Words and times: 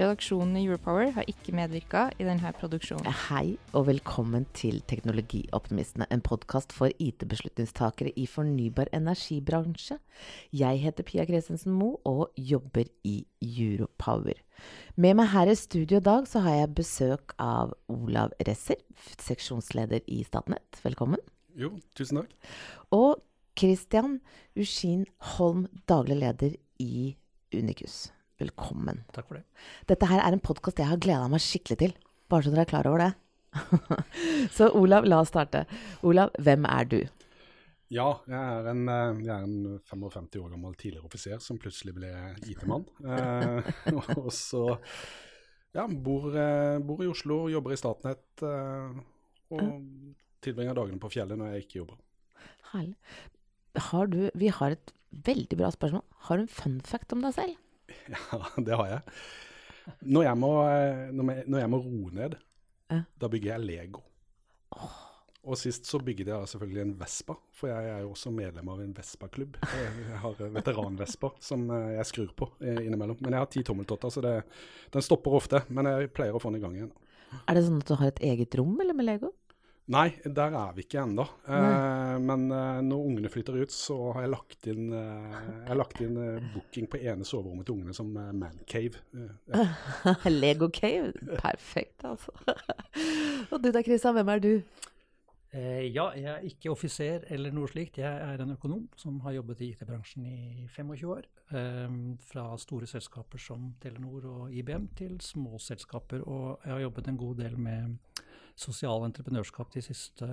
Redaksjonen 0.00 0.54
i 0.56 0.62
Europower 0.64 1.10
har 1.12 1.26
ikke 1.28 1.52
medvirka 1.52 2.06
i 2.16 2.24
denne 2.24 2.50
produksjonen. 2.56 3.04
Hei 3.26 3.58
og 3.76 3.84
velkommen 3.90 4.46
til 4.56 4.78
Teknologioptimistene, 4.88 6.06
en 6.08 6.22
podkast 6.24 6.70
for 6.72 6.88
IT-beslutningstakere 6.96 8.14
i 8.16 8.24
fornybar 8.24 8.88
energibransje. 8.96 9.98
Jeg 10.56 10.80
heter 10.80 11.04
Pia 11.04 11.26
Kresensen 11.28 11.74
Moe 11.76 11.98
og 12.08 12.30
jobber 12.32 12.88
i 13.04 13.26
Europower. 13.44 14.40
Med 14.96 15.18
meg 15.18 15.28
her 15.34 15.52
i 15.52 15.56
studio 15.60 16.00
i 16.00 16.06
dag 16.06 16.24
så 16.30 16.40
har 16.46 16.56
jeg 16.62 16.70
besøk 16.78 17.34
av 17.36 17.74
Olav 17.92 18.32
Resser, 18.48 18.80
seksjonsleder 19.20 20.00
i 20.08 20.22
Statnett. 20.24 20.80
Velkommen. 20.80 21.20
Jo, 21.60 21.74
tusen 21.92 22.22
takk. 22.22 22.32
Og 22.96 23.20
Christian 23.52 24.16
Uskin 24.56 25.04
Holm, 25.34 25.66
daglig 25.84 26.16
leder 26.22 26.56
i 26.80 27.18
Unikus. 27.52 28.08
Velkommen. 28.40 29.02
Takk 29.12 29.28
for 29.28 29.36
det. 29.36 29.44
Dette 29.90 30.08
her 30.08 30.22
er 30.24 30.32
en 30.32 30.40
podkast 30.40 30.80
jeg 30.80 30.88
har 30.88 31.00
gleda 31.02 31.28
meg 31.28 31.42
skikkelig 31.44 31.80
til. 31.82 31.96
Bare 32.30 32.46
så 32.46 32.52
dere 32.54 32.64
er 32.64 32.70
klar 32.70 32.88
over 32.88 33.02
det. 33.04 33.10
så 34.56 34.70
Olav, 34.78 35.08
la 35.08 35.18
oss 35.20 35.32
starte. 35.32 35.66
Olav, 36.06 36.32
hvem 36.40 36.64
er 36.70 36.88
du? 36.88 37.00
Ja, 37.90 38.06
jeg 38.30 38.38
er 38.38 38.68
en, 38.70 38.84
eh, 38.88 39.22
jeg 39.26 39.32
er 39.34 39.48
en 39.48 39.80
55 39.90 40.38
år 40.38 40.52
gammel 40.54 40.76
tidligere 40.78 41.08
offiser 41.08 41.42
som 41.42 41.58
plutselig 41.60 41.96
ble 41.96 42.12
IT-mann. 42.46 42.86
Eh, 43.02 43.72
og 44.22 44.30
så 44.32 44.62
ja, 45.74 45.84
bor, 45.90 46.30
eh, 46.32 46.78
bor 46.86 47.02
i 47.02 47.10
Oslo, 47.10 47.42
jobber 47.50 47.74
i 47.74 47.80
Statnett 47.80 48.44
eh, 48.46 49.00
og 49.54 49.74
tilbringer 50.40 50.78
dagene 50.78 51.02
på 51.02 51.10
fjellet 51.12 51.38
når 51.38 51.52
jeg 51.52 51.66
ikke 51.66 51.80
jobber. 51.82 51.98
Herlig. 52.70 52.94
Har 53.90 54.08
du, 54.10 54.22
vi 54.38 54.48
har 54.54 54.78
et 54.78 54.94
veldig 55.26 55.58
bra 55.58 55.70
spørsmål. 55.74 56.06
Har 56.28 56.38
du 56.38 56.46
en 56.46 56.54
fun 56.54 56.80
fact 56.86 57.12
om 57.14 57.26
deg 57.26 57.34
selv? 57.36 57.58
Ja, 58.14 58.40
det 58.56 58.76
har 58.76 58.86
jeg. 58.94 59.02
Når 60.06 60.22
jeg 60.28 60.38
må, 60.38 60.50
eh, 60.68 61.04
når 61.16 61.32
jeg, 61.34 61.44
når 61.50 61.58
jeg 61.64 61.70
må 61.72 61.82
roe 61.84 62.10
ned, 62.14 62.38
Ja. 62.90 63.02
da 63.22 63.28
bygger 63.30 63.52
jeg 63.54 63.60
Lego. 63.66 64.00
Og 65.40 65.56
sist 65.56 65.86
så 65.88 65.98
bygget 66.04 66.28
jeg 66.28 66.48
selvfølgelig 66.52 66.82
en 66.82 66.94
Vespa, 67.00 67.34
for 67.56 67.70
jeg 67.70 67.86
er 67.94 68.02
jo 68.04 68.10
også 68.12 68.30
medlem 68.34 68.68
av 68.68 68.80
en 68.84 68.90
Vespa-klubb. 68.96 69.56
Jeg 69.64 70.18
har 70.20 70.34
veteran-Vespa 70.56 71.30
som 71.40 71.64
eh, 71.72 71.94
jeg 71.96 72.08
skrur 72.10 72.34
på 72.36 72.50
eh, 72.60 72.82
innimellom. 72.84 73.16
Men 73.24 73.32
jeg 73.38 73.40
har 73.40 73.48
ti 73.54 73.62
tommeltotter, 73.64 74.12
så 74.12 74.20
det, 74.26 74.34
den 74.92 75.02
stopper 75.06 75.38
ofte. 75.38 75.62
Men 75.72 75.88
jeg 75.88 76.10
pleier 76.12 76.36
å 76.36 76.42
få 76.42 76.52
den 76.52 76.60
i 76.60 76.64
gang 76.66 76.76
igjen. 76.76 76.92
Er 77.48 77.56
det 77.56 77.64
sånn 77.64 77.80
at 77.80 77.88
du 77.88 77.94
har 77.96 78.10
et 78.12 78.20
eget 78.26 78.54
rom 78.60 78.74
eller 78.84 78.96
med 78.98 79.06
Lego? 79.08 79.32
Nei, 79.90 80.06
der 80.22 80.54
er 80.54 80.74
vi 80.76 80.84
ikke 80.84 81.00
ennå. 81.02 81.24
Eh, 81.50 82.16
men 82.22 82.44
eh, 82.54 82.80
når 82.86 83.06
ungene 83.08 83.30
flytter 83.32 83.56
ut, 83.58 83.72
så 83.74 83.96
har 84.14 84.22
jeg 84.22 84.32
lagt 84.36 84.68
inn, 84.70 84.92
eh, 84.94 85.32
jeg 85.34 85.66
har 85.66 85.80
lagt 85.80 86.02
inn 86.04 86.20
eh, 86.20 86.44
booking 86.54 86.86
på 86.92 87.00
ene 87.02 87.26
soverommet 87.26 87.66
til 87.66 87.74
ungene 87.74 87.96
som 87.96 88.12
eh, 88.14 88.28
mancave. 88.38 89.02
Eh, 89.10 89.32
ja. 89.50 90.14
Lego 90.42 90.70
Cave. 90.70 91.10
Perfekt, 91.40 92.04
altså. 92.06 92.30
Og 93.50 93.58
du 93.58 93.72
da, 93.74 93.82
Kristian, 93.82 94.14
hvem 94.14 94.30
er 94.36 94.44
du? 94.44 94.52
Eh, 95.50 95.88
ja, 95.90 96.06
jeg 96.14 96.30
er 96.30 96.46
ikke 96.46 96.70
offiser 96.70 97.26
eller 97.34 97.50
noe 97.50 97.66
slikt. 97.66 97.98
Jeg 97.98 98.22
er 98.22 98.38
en 98.44 98.54
økonom 98.54 98.86
som 99.00 99.18
har 99.24 99.34
jobbet 99.40 99.64
i 99.66 99.72
IT-bransjen 99.74 100.30
i 100.30 100.68
25 100.70 101.10
år. 101.10 101.26
Eh, 101.50 101.96
fra 102.30 102.46
store 102.62 102.86
selskaper 102.86 103.42
som 103.42 103.72
Telenor 103.82 104.30
og 104.30 104.54
IBM 104.54 104.86
til 104.94 105.18
små 105.18 105.58
selskaper. 105.58 106.22
Og 106.22 106.62
jeg 106.62 106.76
har 106.76 106.84
jobbet 106.86 107.10
en 107.10 107.22
god 107.26 107.42
del 107.42 107.58
med 107.58 108.19
sosial 108.60 109.04
entreprenørskap 109.06 109.72
de 109.74 109.82
siste 109.84 110.28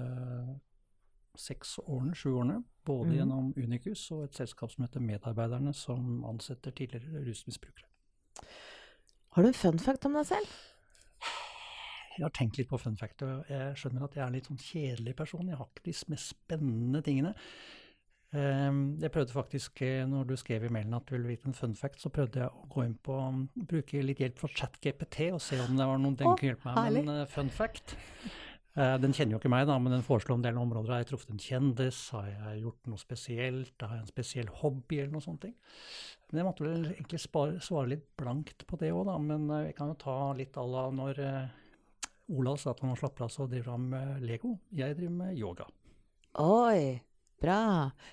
seks 1.37 1.77
årene, 1.85 2.15
sju 2.17 2.31
årene. 2.33 2.61
Både 2.87 3.11
mm. 3.11 3.17
gjennom 3.19 3.51
Unicus 3.59 4.05
og 4.15 4.25
et 4.25 4.37
selskap 4.37 4.71
som 4.73 4.85
heter 4.85 5.03
Medarbeiderne, 5.03 5.73
som 5.75 6.23
ansetter 6.27 6.73
tidligere 6.75 7.23
rusmisbrukere. 7.27 7.87
Har 9.35 9.43
du 9.43 9.51
en 9.51 9.57
fun 9.57 9.79
fact 9.79 10.07
om 10.07 10.17
deg 10.17 10.25
selv? 10.29 10.57
Jeg 12.17 12.25
har 12.25 12.33
tenkt 12.33 12.57
litt 12.57 12.69
på 12.71 12.79
fun 12.81 12.95
fact, 12.97 13.21
og 13.21 13.49
jeg 13.51 13.75
skjønner 13.77 14.07
at 14.07 14.15
jeg 14.15 14.23
er 14.23 14.31
en 14.31 14.37
litt 14.39 14.47
sånn 14.49 14.61
kjedelig 14.61 15.13
person. 15.19 15.51
Jeg 15.51 15.59
har 15.59 15.67
ikke 15.69 15.85
de 15.85 15.93
mest 16.13 16.31
spennende 16.33 17.01
tingene. 17.05 17.33
Ehm, 18.35 18.99
Jeg 18.99 19.11
prøvde 19.11 19.31
faktisk, 19.31 19.81
eh, 19.81 20.05
når 20.05 20.27
du 20.27 20.35
skrev 20.35 20.65
i 20.65 20.71
mailen 20.73 20.93
at 20.93 21.05
du 21.07 21.15
ville 21.15 21.29
vite 21.29 21.47
en 21.47 21.53
fun 21.53 21.75
fact, 21.75 22.01
så 22.01 22.09
prøvde 22.09 22.41
jeg 22.41 22.49
å 22.49 22.67
gå 22.67 22.83
inn 22.83 22.97
på 23.03 23.15
um, 23.15 23.45
bruke 23.55 24.01
litt 24.03 24.19
hjelp 24.19 24.41
fra 24.41 24.49
ChatGPT 24.51 25.31
og 25.31 25.39
se 25.41 25.59
om 25.63 25.77
det 25.77 25.87
var 25.87 25.97
noen 25.97 26.17
den 26.19 26.27
oh, 26.27 26.35
kunne 26.35 26.51
hjelpe 26.51 26.73
meg 26.75 26.91
med 26.97 27.07
en 27.07 27.21
eh, 27.21 27.29
fun 27.31 27.49
fact. 27.49 27.95
Eh, 28.75 28.97
Den 28.99 29.15
kjenner 29.15 29.37
jo 29.37 29.39
ikke 29.39 29.53
meg, 29.53 29.65
da, 29.69 29.77
men 29.79 29.95
den 29.95 30.03
foreslår 30.03 30.37
en 30.37 30.43
del 30.43 30.59
områder. 30.59 30.91
Har 30.91 31.05
jeg 31.05 31.11
truffet 31.13 31.31
en 31.31 31.39
kjendis? 31.41 32.01
Har 32.11 32.27
jeg 32.27 32.65
gjort 32.65 32.91
noe 32.91 33.01
spesielt? 33.01 33.73
Har 33.81 33.95
jeg 33.95 34.03
en 34.03 34.11
spesiell 34.11 34.51
hobby, 34.59 34.99
eller 34.99 35.15
noe 35.15 35.23
sånt? 35.23 35.47
Men 35.47 36.41
jeg 36.41 36.49
måtte 36.49 36.67
vel 36.67 36.91
egentlig 36.91 37.23
spare, 37.23 37.61
svare 37.63 37.93
litt 37.95 38.05
blankt 38.19 38.67
på 38.67 38.77
det 38.81 38.91
òg, 38.91 39.05
da. 39.07 39.17
Men 39.23 39.47
jeg 39.69 39.73
kan 39.79 39.93
jo 39.93 39.97
ta 40.03 40.17
litt 40.35 40.59
à 40.59 40.67
la 40.67 40.89
når 40.91 41.23
Olav 42.27 42.59
sa 42.59 42.73
at 42.75 42.83
han 42.83 42.95
slapper 42.99 43.23
av 43.23 43.39
og 43.39 43.51
driver 43.53 43.71
han 43.71 43.89
med 43.89 44.23
Lego. 44.27 44.57
Jeg 44.75 44.97
driver 44.97 45.15
med 45.15 45.37
yoga. 45.39 45.67
Oi, 46.43 46.99
bra. 47.41 47.57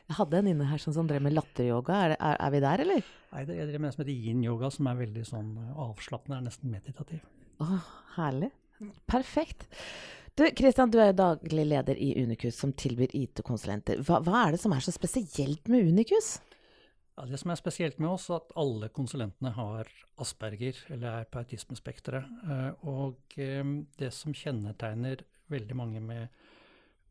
Jeg 0.08 0.16
hadde 0.18 0.38
en 0.40 0.50
inne 0.52 0.66
her 0.70 0.80
som, 0.82 0.92
som 0.96 1.06
drev 1.10 1.22
med 1.24 1.34
latteryoga. 1.36 2.00
Er, 2.08 2.16
er, 2.18 2.36
er 2.46 2.50
vi 2.54 2.60
der, 2.64 2.82
eller? 2.86 3.12
Nei, 3.34 3.44
det- 3.48 3.56
jeg 3.58 3.68
driver 3.68 3.82
med 3.84 3.90
en 3.90 3.96
som 3.96 4.04
heter 4.04 4.26
yin-yoga, 4.28 4.70
som 4.74 4.86
er 4.90 5.00
veldig 5.00 5.24
sånn 5.28 5.52
eh, 5.62 5.70
avslappende, 5.86 6.38
er 6.40 6.46
nesten 6.48 6.70
meditativ. 6.74 7.22
Å, 7.62 7.68
herlig. 8.16 8.50
Perfekt. 9.10 9.69
Du, 10.34 10.43
Kristian, 10.58 10.90
du 10.90 10.99
er 10.99 11.12
jo 11.12 11.19
daglig 11.20 11.64
leder 11.70 11.99
i 12.02 12.08
Unikus, 12.25 12.56
som 12.58 12.72
tilbyr 12.75 13.12
IT-konsulenter. 13.14 14.00
Hva, 14.02 14.19
hva 14.26 14.49
er 14.49 14.56
det 14.56 14.60
som 14.64 14.72
er 14.75 14.82
så 14.82 14.90
spesielt 14.94 15.69
med 15.70 15.87
Unikus? 15.87 16.40
Ja, 17.14 17.28
det 17.31 17.38
som 17.38 17.52
er 17.54 17.60
spesielt 17.60 18.00
med 18.02 18.10
oss, 18.10 18.25
er 18.34 18.40
at 18.40 18.50
alle 18.58 18.88
konsulentene 18.90 19.52
har 19.54 19.87
asperger, 20.19 20.81
eller 20.90 21.20
er 21.20 21.28
på 21.31 21.38
autismespekteret. 21.44 22.26
Eh, 22.50 22.88
Og 22.90 23.38
eh, 23.38 23.62
det 24.00 24.10
som 24.16 24.34
kjennetegner 24.34 25.22
veldig 25.54 25.76
mange 25.78 26.02
med, 26.02 26.28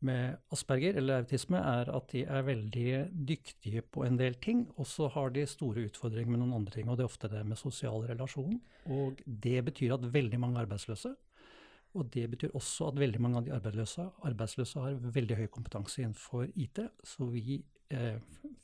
med 0.06 0.38
asperger, 0.54 0.98
eller 1.00 1.22
autisme, 1.22 1.58
er 1.58 1.90
at 1.92 2.08
de 2.12 2.24
er 2.24 2.46
veldig 2.46 2.88
dyktige 3.28 3.82
på 3.82 4.04
en 4.06 4.18
del 4.20 4.36
ting, 4.44 4.64
og 4.76 4.88
så 4.88 5.08
har 5.14 5.34
de 5.34 5.46
store 5.48 5.86
utfordringer 5.88 6.34
med 6.34 6.42
noen 6.42 6.56
andre 6.60 6.76
ting, 6.76 6.88
og 6.88 6.98
det 6.98 7.06
er 7.06 7.12
ofte 7.12 7.30
det 7.32 7.44
med 7.48 7.60
sosial 7.60 8.04
relasjon. 8.10 8.58
Og 8.94 9.22
det 9.26 9.58
betyr 9.68 9.96
at 9.96 10.08
veldig 10.14 10.40
mange 10.40 10.60
er 10.60 10.68
arbeidsløse. 10.68 11.14
Og 11.94 12.08
det 12.10 12.26
betyr 12.32 12.56
også 12.58 12.88
at 12.90 12.98
veldig 12.98 13.20
mange 13.22 13.38
av 13.38 13.46
de 13.46 13.54
arbeidsløse, 13.54 14.08
arbeidsløse 14.26 14.82
har 14.82 14.96
veldig 15.14 15.38
høy 15.38 15.46
kompetanse 15.54 16.02
innenfor 16.02 16.48
IT, 16.58 16.80
så 17.06 17.28
vi 17.30 17.60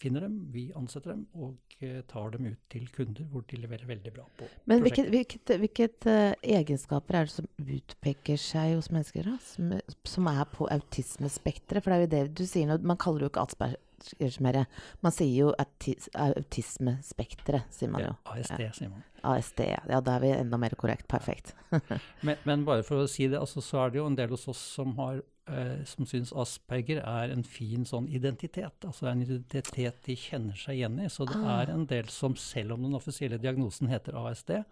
finner 0.00 0.24
dem, 0.24 0.36
vi 0.52 0.70
ansetter 0.76 1.12
dem 1.12 1.26
og 1.36 1.76
eh, 1.84 2.00
tar 2.08 2.32
dem 2.34 2.48
ut 2.50 2.62
til 2.72 2.86
kunder 2.94 3.26
hvor 3.32 3.44
de 3.50 3.58
leverer 3.60 3.88
veldig 3.88 4.12
bra 4.16 4.24
på 4.38 4.48
Men 4.70 4.80
prosjekter. 4.80 5.10
hvilke, 5.12 5.34
hvilket, 5.36 5.52
hvilket 5.64 6.08
uh, 6.08 6.56
egenskaper 6.56 7.18
er 7.18 7.28
det 7.28 7.34
som 7.34 7.50
utpeker 7.60 8.40
seg 8.40 8.76
hos 8.78 8.90
mennesker, 8.94 9.28
da? 9.28 9.36
Som, 9.44 9.74
som 10.08 10.30
er 10.32 10.42
på 10.54 10.68
autismespekteret? 10.72 11.84
For 11.84 11.92
det 11.92 11.98
er 11.98 12.06
jo 12.06 12.12
det 12.16 12.40
du 12.40 12.44
sier 12.48 12.70
nå. 12.70 12.80
Man 12.86 13.00
kaller 13.00 13.24
det 13.24 13.28
jo 13.28 13.32
ikke 13.34 13.46
Aspergers 13.48 14.40
mer. 14.44 14.62
Man 15.04 15.14
sier 15.14 15.34
jo 15.36 15.52
autis, 15.60 16.08
autismespekteret, 16.16 17.68
sier 17.74 17.92
man 17.92 18.06
jo. 18.06 18.14
Ja, 18.24 18.38
ASD, 18.38 18.64
sier 18.78 18.92
man. 18.94 19.04
ASD. 19.34 19.66
Ja, 19.68 20.00
da 20.00 20.16
er 20.16 20.24
vi 20.24 20.32
enda 20.38 20.60
mer 20.60 20.76
korrekt. 20.80 21.08
Perfekt. 21.12 21.52
Men, 22.26 22.40
men 22.48 22.64
bare 22.66 22.82
for 22.82 23.04
å 23.04 23.10
si 23.10 23.28
det, 23.30 23.38
altså, 23.38 23.62
så 23.62 23.84
er 23.84 23.92
det 23.92 24.00
jo 24.00 24.06
en 24.08 24.16
del 24.18 24.32
hos 24.32 24.48
oss 24.50 24.62
som 24.74 24.96
har 24.98 25.20
eh, 25.50 25.84
som 25.88 26.06
syns 26.08 26.32
Asperger 26.32 27.02
er 27.02 27.34
en 27.34 27.44
fin 27.44 27.84
sånn 27.88 28.08
identitet. 28.08 28.86
Altså 28.86 29.10
en 29.10 29.22
identitet 29.24 30.00
de 30.06 30.16
kjenner 30.18 30.58
seg 30.58 30.78
igjen 30.80 30.98
i. 31.02 31.08
Så 31.08 31.26
det 31.28 31.36
Ah. 31.36 31.60
er 31.60 31.74
en 31.74 31.86
del 31.86 32.08
som, 32.08 32.36
selv 32.36 32.72
om 32.72 32.82
den 32.82 32.94
offisielle 32.94 33.38
diagnosen 33.38 33.88
heter 33.88 34.16
ASD, 34.16 34.64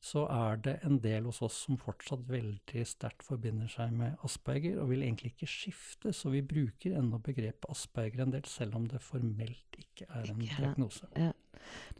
så 0.00 0.22
er 0.32 0.56
det 0.56 0.78
en 0.88 0.98
del 0.98 1.26
hos 1.28 1.42
oss 1.44 1.58
som 1.66 1.76
fortsatt 1.76 2.22
veldig 2.28 2.84
sterkt 2.88 3.22
forbinder 3.22 3.68
seg 3.68 3.92
med 3.92 4.16
Asperger, 4.24 4.78
og 4.80 4.88
vil 4.88 5.02
egentlig 5.04 5.34
ikke 5.34 5.46
skifte. 5.50 6.14
Så 6.16 6.32
vi 6.32 6.40
bruker 6.40 6.96
ennå 6.96 7.20
begrepet 7.20 7.68
Asperger 7.68 8.24
en 8.24 8.32
del, 8.32 8.46
selv 8.48 8.76
om 8.76 8.86
det 8.88 9.02
formelt 9.04 9.76
ikke 9.76 10.08
er 10.08 10.32
en 10.32 10.40
er 10.40 10.46
ja. 10.46 10.56
diagnose. 10.62 11.06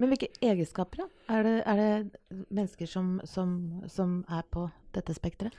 Men 0.00 0.08
hvilke 0.08 0.30
egenskaper, 0.40 1.04
da? 1.04 1.36
Er 1.36 1.42
det, 1.42 1.54
er 1.66 1.76
det 1.76 2.46
mennesker 2.48 2.88
som, 2.88 3.20
som, 3.28 3.82
som 3.88 4.24
er 4.32 4.48
på 4.50 4.70
dette 4.96 5.14
spekteret? 5.14 5.56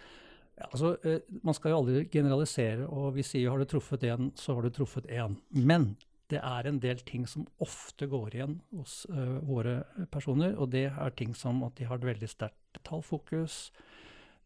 Ja, 0.61 0.67
altså, 0.69 0.93
eh, 1.03 1.23
man 1.41 1.57
skal 1.57 1.73
jo 1.73 1.81
aldri 1.81 2.05
generalisere, 2.13 2.85
og 2.85 3.15
vi 3.17 3.25
sier 3.25 3.49
har 3.49 3.61
du 3.61 3.65
truffet 3.65 4.05
én, 4.05 4.29
så 4.37 4.53
har 4.55 4.67
du 4.67 4.73
truffet 4.75 5.09
én. 5.09 5.39
Men 5.49 5.95
det 6.31 6.39
er 6.39 6.67
en 6.67 6.79
del 6.79 7.01
ting 7.07 7.25
som 7.27 7.47
ofte 7.63 8.07
går 8.11 8.35
igjen 8.35 8.59
hos 8.75 9.03
eh, 9.11 9.39
våre 9.47 9.81
personer, 10.13 10.53
og 10.55 10.71
det 10.75 10.87
er 10.91 11.17
ting 11.17 11.33
som 11.37 11.63
at 11.67 11.75
de 11.79 11.87
har 11.89 11.99
et 11.99 12.07
veldig 12.11 12.29
sterkt 12.29 12.79
tallfokus, 12.87 13.71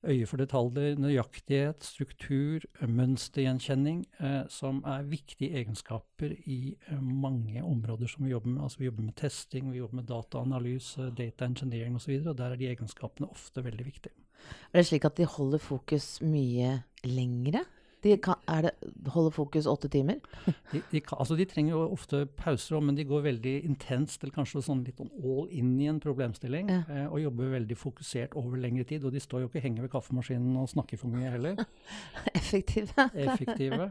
øye 0.06 0.26
for 0.30 0.38
detaljer, 0.38 1.00
nøyaktighet, 1.02 1.86
struktur, 1.86 2.66
mønstergjenkjenning, 2.82 4.04
eh, 4.20 4.44
som 4.54 4.84
er 4.88 5.08
viktige 5.10 5.58
egenskaper 5.62 6.36
i 6.46 6.76
eh, 6.88 7.02
mange 7.02 7.64
områder 7.64 8.10
som 8.12 8.26
vi 8.26 8.34
jobber 8.34 8.54
med. 8.54 8.64
Altså 8.66 8.82
vi 8.82 8.90
jobber 8.90 9.10
med 9.10 9.18
testing, 9.22 9.72
vi 9.74 9.82
jobber 9.82 10.02
med 10.02 10.10
dataanalyse, 10.12 11.12
data 11.18 11.50
engineering 11.50 11.98
osv., 11.98 12.22
og 12.26 12.38
der 12.38 12.54
er 12.54 12.62
de 12.62 12.70
egenskapene 12.74 13.30
ofte 13.30 13.66
veldig 13.66 13.86
viktige. 13.86 14.25
Er 14.74 14.82
det 14.82 14.90
slik 14.90 15.06
at 15.08 15.18
de 15.18 15.28
holder 15.30 15.62
fokus 15.62 16.20
mye 16.26 16.82
lengre? 17.08 17.64
De 18.06 18.14
kan, 18.22 18.38
det, 18.62 18.72
holder 19.10 19.34
fokus 19.34 19.66
åtte 19.70 19.90
timer? 19.90 20.20
De, 20.72 20.82
de, 20.92 21.00
kan, 21.02 21.18
altså 21.22 21.36
de 21.40 21.46
trenger 21.50 21.74
jo 21.74 21.82
ofte 21.96 22.24
pauser, 22.38 22.78
men 22.84 22.98
de 22.98 23.06
går 23.08 23.24
veldig 23.26 23.54
intenst, 23.66 24.22
eller 24.24 24.34
kanskje 24.36 24.62
sånn 24.66 24.84
litt 24.86 25.00
sånn 25.00 25.10
all 25.24 25.48
in 25.56 25.72
i 25.82 25.88
en 25.90 26.00
problemstilling, 26.04 26.70
Ja. 26.70 26.82
eh, 26.92 27.06
og 27.08 27.22
jobber 27.24 27.54
veldig 27.56 27.78
fokusert 27.80 28.36
over 28.38 28.60
lengre 28.62 28.86
tid. 28.88 29.06
Og 29.08 29.14
de 29.16 29.22
står 29.24 29.42
jo 29.46 29.50
ikke 29.50 29.62
og 29.62 29.66
henger 29.68 29.86
ved 29.86 29.94
kaffemaskinen 29.94 30.58
og 30.62 30.70
snakker 30.70 31.00
for 31.02 31.14
mye 31.14 31.32
heller. 31.34 31.58
Effektive? 32.38 33.08
Effektive. 33.16 33.90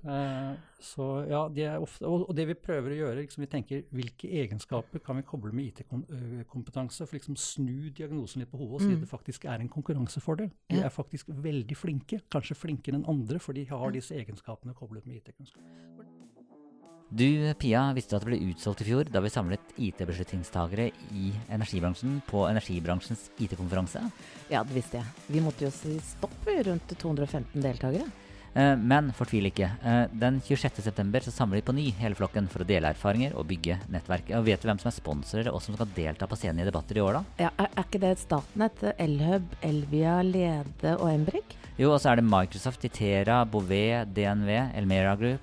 Eh, 0.00 0.52
så 0.80 1.08
ja, 1.28 1.42
de 1.52 1.64
er 1.68 1.82
ofte, 1.82 2.06
og, 2.08 2.28
og 2.30 2.36
det 2.38 2.46
vi 2.48 2.56
prøver 2.56 2.94
å 2.94 2.98
gjøre, 3.02 3.24
liksom, 3.24 3.44
vi 3.44 3.50
tenker 3.52 3.82
hvilke 3.92 4.30
egenskaper 4.40 5.02
kan 5.04 5.18
vi 5.20 5.26
koble 5.28 5.52
med 5.56 5.68
IT-kompetanse, 5.74 7.04
for 7.06 7.18
liksom 7.18 7.36
snu 7.36 7.90
diagnosen 7.96 8.40
litt 8.44 8.50
på 8.52 8.60
hodet 8.60 8.78
og 8.78 8.84
si 8.86 8.94
at 8.94 9.02
det 9.04 9.10
faktisk 9.10 9.44
er 9.50 9.60
en 9.60 9.68
konkurransefordel. 9.72 10.48
De 10.70 10.80
er 10.80 10.92
faktisk 10.94 11.28
veldig 11.28 11.76
flinke, 11.76 12.20
kanskje 12.32 12.56
flinkere 12.56 13.00
enn 13.00 13.08
andre, 13.10 13.40
for 13.42 13.49
de 13.56 13.66
har 13.70 13.94
disse 13.94 14.16
egenskapene 14.16 14.74
koblet 14.76 15.06
med 15.06 15.20
IT-kunnskap. 15.20 15.64
Du, 17.10 17.26
Pia, 17.58 17.88
visste 17.90 18.14
at 18.14 18.22
det 18.22 18.28
ble 18.28 18.52
utsolgt 18.52 18.84
i 18.84 18.86
fjor 18.86 19.08
da 19.10 19.18
vi 19.24 19.32
samlet 19.34 19.72
IT-beslutningstagere 19.82 20.92
i 21.10 21.32
energibransjen 21.50 22.20
på 22.28 22.44
energibransjens 22.46 23.32
IT-konferanse. 23.42 24.04
Ja, 24.52 24.62
det 24.62 24.76
visste 24.76 25.00
jeg. 25.00 25.14
Vi 25.26 25.42
måtte 25.42 25.66
jo 25.66 25.72
si 25.74 25.96
stopp 26.12 26.46
rundt 26.46 26.94
215 27.02 27.64
deltakere. 27.64 28.06
Eh, 28.54 28.74
Men 28.76 29.12
fortvil 29.14 29.46
ikke. 29.50 29.68
Eh, 29.84 30.06
Den 30.12 30.40
26.9 30.40 31.22
så 31.28 31.30
samler 31.32 31.60
vi 31.60 31.66
på 31.68 31.74
ny 31.76 31.84
hele 32.00 32.14
flokken 32.18 32.48
for 32.50 32.64
å 32.64 32.66
dele 32.66 32.90
erfaringer 32.90 33.36
og 33.38 33.46
bygge 33.46 33.78
nettverk. 33.92 34.32
Og 34.36 34.44
vet 34.44 34.60
du 34.62 34.66
hvem 34.68 34.80
som 34.82 34.90
er 34.90 34.96
sponsorer 34.96 35.52
og 35.52 35.62
som 35.62 35.76
skal 35.76 35.86
delta 35.94 36.26
på 36.26 36.36
scenen 36.38 36.60
i 36.64 36.68
debatter 36.68 36.98
i 36.98 37.04
år, 37.04 37.20
da? 37.20 37.22
Ja, 37.46 37.50
er, 37.62 37.70
er 37.76 37.86
ikke 37.86 38.00
det 38.02 38.16
Statnett, 38.18 38.82
Elhub, 38.98 39.54
Elvia, 39.62 40.18
Lede 40.26 40.96
og 40.98 41.08
Embrik? 41.12 41.56
Jo, 41.78 41.92
og 41.94 42.00
så 42.02 42.10
er 42.12 42.20
det 42.20 42.26
Microsoft, 42.26 42.84
Itera, 42.84 43.44
Bouvet, 43.48 44.10
DNV, 44.14 44.50
Elmera 44.76 45.14
Group. 45.16 45.40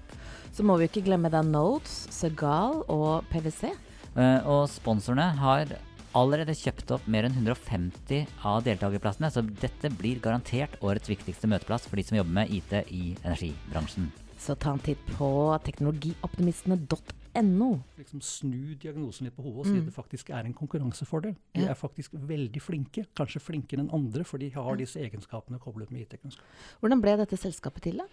Så 0.54 0.65
må 0.65 0.75
vi 0.77 0.88
ikke 0.89 1.06
glemme 1.06 1.30
da 1.31 1.42
Notes, 1.45 2.07
Segal 2.12 2.83
og 2.89 3.24
PwC. 3.31 3.71
Eh, 4.18 4.39
Og 4.50 4.68
sponsorene 4.69 5.31
har 5.38 5.77
allerede 6.18 6.54
kjøpt 6.58 6.92
opp 6.96 7.06
mer 7.12 7.24
enn 7.28 7.36
150 7.38 8.25
av 8.48 8.64
deltakerplassene, 8.66 9.30
så 9.34 9.44
dette 9.46 9.92
blir 9.98 10.18
garantert 10.24 10.74
årets 10.86 11.10
viktigste 11.12 11.50
møteplass 11.52 11.86
for 11.88 11.96
de 12.00 12.04
som 12.08 12.18
jobber 12.19 12.34
med 12.42 12.48
IT 12.58 12.72
i 12.94 13.04
energibransjen. 13.24 14.10
Så 14.38 14.54
ta 14.62 14.69
en 14.75 14.81
titt 14.86 15.02
på 15.18 15.28
teknologioptimistene.no. 15.66 17.69
liksom 17.98 18.22
snu 18.22 18.75
diagnosen 18.81 19.25
litt 19.28 19.36
på 19.38 19.44
hodet 19.46 19.60
og 19.64 19.68
si 19.69 19.78
at 19.80 19.88
det 19.90 19.96
faktisk 19.96 20.30
er 20.34 20.44
en 20.46 20.54
konkurransefordel. 20.58 21.34
De 21.56 21.62
Ja. 21.62 21.69
er 21.72 21.75
faktisk 21.75 22.12
veldig 22.14 22.62
flinke, 22.62 23.06
kanskje 23.16 23.40
flinkere 23.42 23.80
enn 23.81 23.92
andre, 23.94 24.24
for 24.24 24.38
de 24.38 24.50
har 24.50 24.75
disse 24.78 25.00
egenskapene 25.00 25.60
koblet 25.60 25.92
med 25.92 26.02
IT-kunnskap. 26.02 26.44
Hvordan 26.81 27.02
ble 27.02 27.18
dette 27.18 27.38
selskapet 27.38 27.81
til, 27.84 27.98
da? 27.98 28.04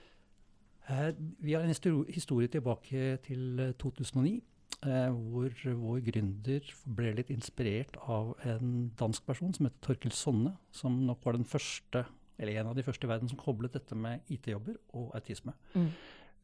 Eh, 0.89 1.13
vi 1.41 1.53
har 1.55 1.63
en 1.63 1.75
historie 2.09 2.49
tilbake 2.49 3.19
til 3.23 3.59
eh, 3.61 3.73
2009, 3.73 4.43
eh, 4.87 5.11
hvor 5.13 5.55
vår 5.85 6.03
gründer 6.07 6.73
ble 6.85 7.15
litt 7.19 7.31
inspirert 7.35 7.97
av 8.05 8.35
en 8.49 8.91
dansk 8.99 9.25
person 9.27 9.55
som 9.57 9.69
heter 9.69 9.83
Torkel 9.85 10.15
Sonne, 10.15 10.55
som 10.75 11.01
nok 11.09 11.25
var 11.25 11.39
den 11.39 11.49
første, 11.49 12.05
eller 12.39 12.61
en 12.61 12.73
av 12.73 12.77
de 12.77 12.85
første 12.87 13.07
i 13.07 13.11
verden 13.11 13.31
som 13.31 13.41
koblet 13.41 13.75
dette 13.77 13.97
med 13.99 14.23
IT-jobber 14.33 14.77
og 14.99 15.15
autisme. 15.17 15.55
Mm. 15.75 15.89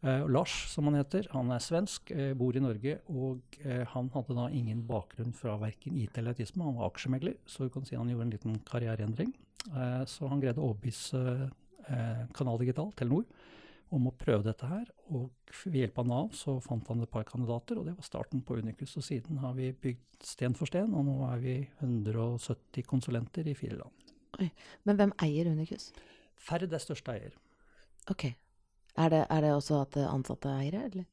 Eh, 0.00 0.26
Lars, 0.32 0.54
som 0.72 0.86
han 0.88 0.96
heter, 0.96 1.26
han 1.34 1.50
er 1.52 1.60
svensk, 1.60 2.10
eh, 2.10 2.32
bor 2.32 2.56
i 2.56 2.62
Norge, 2.62 2.98
og 3.12 3.58
eh, 3.60 3.84
han 3.84 4.08
hadde 4.14 4.36
da 4.38 4.46
ingen 4.48 4.80
bakgrunn 4.88 5.34
fra 5.36 5.58
verken 5.60 5.98
IT 6.00 6.16
eller 6.16 6.32
autisme. 6.32 6.64
Han 6.64 6.78
var 6.78 6.88
aksjemegler, 6.88 7.36
så 7.44 7.66
du 7.66 7.74
kan 7.74 7.84
si 7.84 7.98
han 7.98 8.08
gjorde 8.08 8.28
en 8.28 8.34
liten 8.36 8.58
karriereendring. 8.64 9.34
Eh, 9.68 10.04
så 10.08 10.30
han 10.30 10.40
greide 10.40 10.62
å 10.62 10.70
overbevise 10.70 11.50
eh, 11.90 12.24
Kanal 12.36 12.62
Digital, 12.62 12.94
Telenor, 12.96 13.26
om 13.94 14.06
å 14.08 14.14
prøve 14.16 14.46
dette 14.46 14.68
her. 14.70 14.88
Og 15.10 15.30
ved 15.64 15.80
hjelp 15.82 16.00
av 16.02 16.08
Nav 16.10 16.34
så 16.38 16.56
fant 16.64 16.86
han 16.90 17.02
et 17.04 17.12
par 17.12 17.26
kandidater, 17.28 17.80
og 17.80 17.88
det 17.88 17.96
var 17.96 18.06
starten 18.06 18.44
på 18.46 18.58
Unicus. 18.60 18.96
Og 19.00 19.06
siden 19.06 19.40
har 19.42 19.56
vi 19.58 19.70
bygd 19.72 20.26
sten 20.26 20.56
for 20.58 20.70
sten, 20.70 20.94
og 20.94 21.06
nå 21.08 21.16
er 21.30 21.42
vi 21.42 21.56
170 21.80 22.86
konsulenter 22.88 23.48
i 23.50 23.56
fire 23.58 23.80
land. 23.80 24.50
Men 24.86 24.98
hvem 24.98 25.14
eier 25.24 25.50
Unicus? 25.50 25.90
Ferd 26.40 26.70
er 26.70 26.82
største 26.82 27.12
eier. 27.16 27.34
Ok. 28.10 28.30
Er 29.00 29.12
det, 29.12 29.24
er 29.30 29.44
det 29.44 29.52
også 29.54 29.82
at 29.84 29.98
ansatte 30.06 30.52
eiere, 30.60 30.86
eller? 30.88 31.08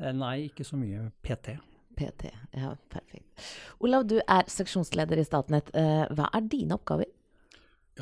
Eh, 0.00 0.12
nei, 0.16 0.36
ikke 0.48 0.66
så 0.66 0.78
mye 0.80 1.08
PT. 1.24 1.56
PT. 1.98 2.30
Ja, 2.56 2.74
perfekt. 2.92 3.46
Olav, 3.84 4.06
du 4.08 4.18
er 4.20 4.50
seksjonsleder 4.50 5.20
i 5.20 5.24
Statnett. 5.26 5.72
Eh, 5.76 6.04
hva 6.16 6.30
er 6.34 6.46
dine 6.52 6.76
oppgaver? 6.78 7.10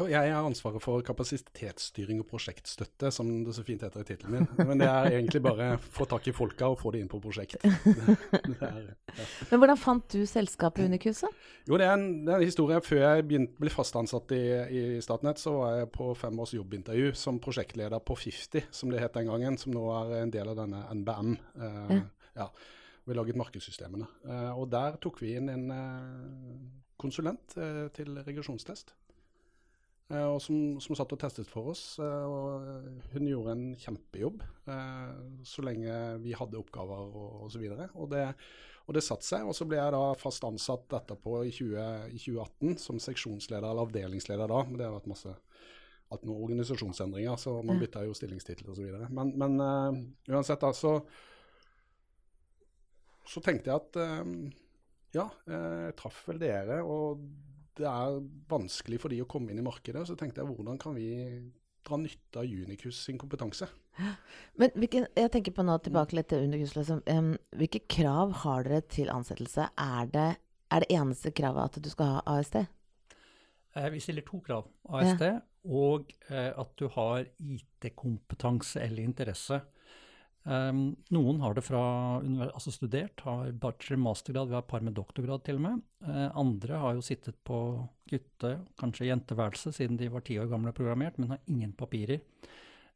Jeg 0.06 0.30
har 0.32 0.46
ansvaret 0.46 0.82
for 0.84 1.02
kapasitetsstyring 1.02 2.20
og 2.22 2.28
prosjektstøtte, 2.30 3.10
som 3.14 3.30
det 3.46 3.54
så 3.56 3.64
fint 3.66 3.82
heter 3.82 4.04
i 4.04 4.06
tittelen 4.06 4.36
min. 4.36 4.46
Men 4.68 4.78
det 4.82 4.86
er 4.88 5.08
egentlig 5.16 5.42
bare 5.42 5.68
få 5.82 6.06
tak 6.10 6.28
i 6.30 6.34
folka 6.36 6.68
og 6.70 6.78
få 6.78 6.92
de 6.94 7.00
inn 7.02 7.10
på 7.10 7.20
prosjekt. 7.24 7.58
Det 8.48 8.54
er, 8.62 8.78
ja. 9.18 9.26
Men 9.50 9.60
hvordan 9.62 9.78
fant 9.80 10.06
du 10.14 10.22
selskapet 10.28 10.86
Unicus, 10.88 11.24
da? 11.24 11.30
Jo, 11.68 11.76
det 11.80 11.86
er, 11.88 11.94
en, 11.96 12.06
det 12.26 12.32
er 12.34 12.38
en 12.42 12.46
historie. 12.46 12.80
Før 12.84 13.02
jeg 13.02 13.26
begynte, 13.28 13.58
ble 13.60 13.72
fast 13.72 13.96
ansatt 13.98 14.32
i, 14.36 14.42
i 14.70 14.82
Statnett, 15.04 15.40
så 15.42 15.54
var 15.56 15.76
jeg 15.80 15.90
på 15.94 16.10
fem 16.18 16.38
års 16.44 16.54
jobbintervju 16.56 17.12
som 17.18 17.40
prosjektleder 17.42 18.02
på 18.04 18.16
50, 18.18 18.68
som 18.70 18.92
det 18.92 19.02
het 19.02 19.16
den 19.18 19.30
gangen, 19.30 19.58
som 19.60 19.74
nå 19.74 19.84
er 19.98 20.18
en 20.22 20.34
del 20.34 20.52
av 20.54 20.58
denne 20.62 20.84
NBM. 21.00 21.36
Eh, 21.58 21.94
Ja. 21.98 22.02
ja. 22.44 22.50
Vi 23.08 23.14
laget 23.16 23.38
markedssystemene. 23.40 24.04
Eh, 24.28 24.50
og 24.52 24.68
der 24.68 24.98
tok 25.00 25.22
vi 25.24 25.30
inn 25.38 25.48
en 25.48 25.70
eh, 25.72 26.56
konsulent 27.00 27.54
eh, 27.56 27.86
til 27.96 28.18
regresjonstest. 28.20 28.92
Eh, 30.08 30.24
og 30.24 30.38
som, 30.40 30.78
som 30.80 30.96
satt 30.96 31.12
og 31.12 31.20
testet 31.20 31.48
for 31.50 31.72
oss. 31.74 31.82
eh, 32.00 32.24
og 32.24 33.12
hun 33.12 33.28
gjorde 33.28 33.54
en 33.56 33.66
kjempejobb 33.80 34.42
eh, 34.72 35.18
så 35.46 35.64
lenge 35.66 35.98
vi 36.24 36.36
hadde 36.36 36.60
oppgaver 36.60 37.12
og 37.12 37.46
osv. 37.48 37.66
Og, 37.74 37.82
og, 37.92 38.06
det, 38.14 38.24
og 38.86 38.96
det 38.96 39.04
satte 39.04 39.28
seg. 39.28 39.48
Og 39.48 39.56
så 39.56 39.68
ble 39.68 39.80
jeg 39.80 39.94
da 39.96 40.04
fast 40.20 40.46
ansatt 40.48 40.98
etterpå 41.00 41.42
i, 41.44 41.52
20, 41.52 42.14
i 42.14 42.22
2018 42.22 42.78
som 42.84 43.02
seksjonsleder 43.02 43.68
eller 43.68 43.84
avdelingsleder 43.84 44.48
da. 44.50 44.62
Men 44.68 44.80
det 44.80 44.88
har 44.88 44.96
vært 44.96 45.12
masse 45.12 45.34
hatt 46.08 46.24
noen 46.24 46.46
organisasjonsendringer, 46.46 47.36
så 47.36 47.58
man 47.60 47.80
bytta 47.82 48.06
jo 48.06 48.14
stillingstittel 48.16 48.70
osv. 48.72 48.86
Men, 49.12 49.34
men 49.36 49.58
uh, 49.60 49.98
uansett, 50.32 50.62
da, 50.62 50.70
så, 50.72 50.94
så 53.28 53.42
tenkte 53.44 53.68
jeg 53.68 53.82
at 53.82 53.98
uh, 54.00 54.30
ja, 55.16 55.24
eh, 55.48 55.84
jeg 55.88 55.96
traff 55.96 56.22
vel 56.28 56.40
dere, 56.40 56.82
og 56.84 57.22
det 57.78 57.88
er 57.88 58.18
vanskelig 58.50 59.00
for 59.02 59.14
de 59.14 59.22
å 59.22 59.28
komme 59.30 59.52
inn 59.52 59.62
i 59.62 59.66
markedet. 59.66 60.04
Så 60.08 60.16
tenkte 60.18 60.42
jeg 60.42 60.50
hvordan 60.50 60.80
kan 60.80 60.96
vi 60.96 61.08
dra 61.86 61.98
nytte 62.00 62.42
av 62.42 62.48
Unicus 62.48 63.00
sin 63.06 63.18
kompetanse. 63.20 63.68
Men 64.60 64.74
hvilke, 64.76 65.06
jeg 65.16 65.32
tenker 65.34 65.54
på 65.56 65.64
nå 65.66 65.78
tilbake 65.82 66.18
litt 66.18 66.30
til 66.32 66.44
Unicus. 66.46 66.74
Liksom. 66.76 67.02
Um, 67.08 67.32
hvilke 67.56 67.84
krav 67.90 68.34
har 68.44 68.66
dere 68.66 68.82
til 68.90 69.12
ansettelse? 69.12 69.70
Er 69.78 70.10
det, 70.12 70.28
er 70.74 70.84
det 70.84 70.90
eneste 70.98 71.32
kravet 71.34 71.78
at 71.78 71.84
du 71.84 71.90
skal 71.92 72.18
ha 72.18 72.38
AST? 72.38 72.60
Eh, 73.78 73.88
vi 73.94 74.02
stiller 74.02 74.26
to 74.26 74.42
krav. 74.44 74.68
ASD 74.88 75.24
og 75.68 76.12
eh, 76.30 76.52
at 76.56 76.70
du 76.80 76.86
har 76.94 77.26
IT-kompetanse 77.38 78.80
eller 78.80 79.04
interesse. 79.04 79.60
Um, 80.48 80.94
noen 81.12 81.42
har 81.42 81.56
det 81.56 81.64
fra 81.66 81.80
altså 82.22 82.72
studert, 82.72 83.20
har 83.26 83.50
bachelor, 83.60 84.00
mastergrad, 84.00 84.48
vi 84.48 84.56
har 84.56 84.62
et 84.64 84.70
par 84.70 84.84
med 84.84 84.94
doktorgrad 84.96 85.42
til 85.44 85.58
og 85.58 85.64
med. 85.66 85.82
Uh, 86.06 86.28
andre 86.40 86.78
har 86.80 86.94
jo 86.96 87.04
sittet 87.04 87.36
på 87.44 87.58
gutte-, 88.08 88.54
kanskje 88.80 89.10
jenteværelse 89.10 89.74
siden 89.76 89.98
de 90.00 90.08
var 90.12 90.24
ti 90.24 90.38
år 90.40 90.48
gamle 90.48 90.72
og 90.72 90.78
programmert, 90.78 91.18
men 91.18 91.34
har 91.34 91.42
ingen 91.50 91.74
papirer. 91.76 92.22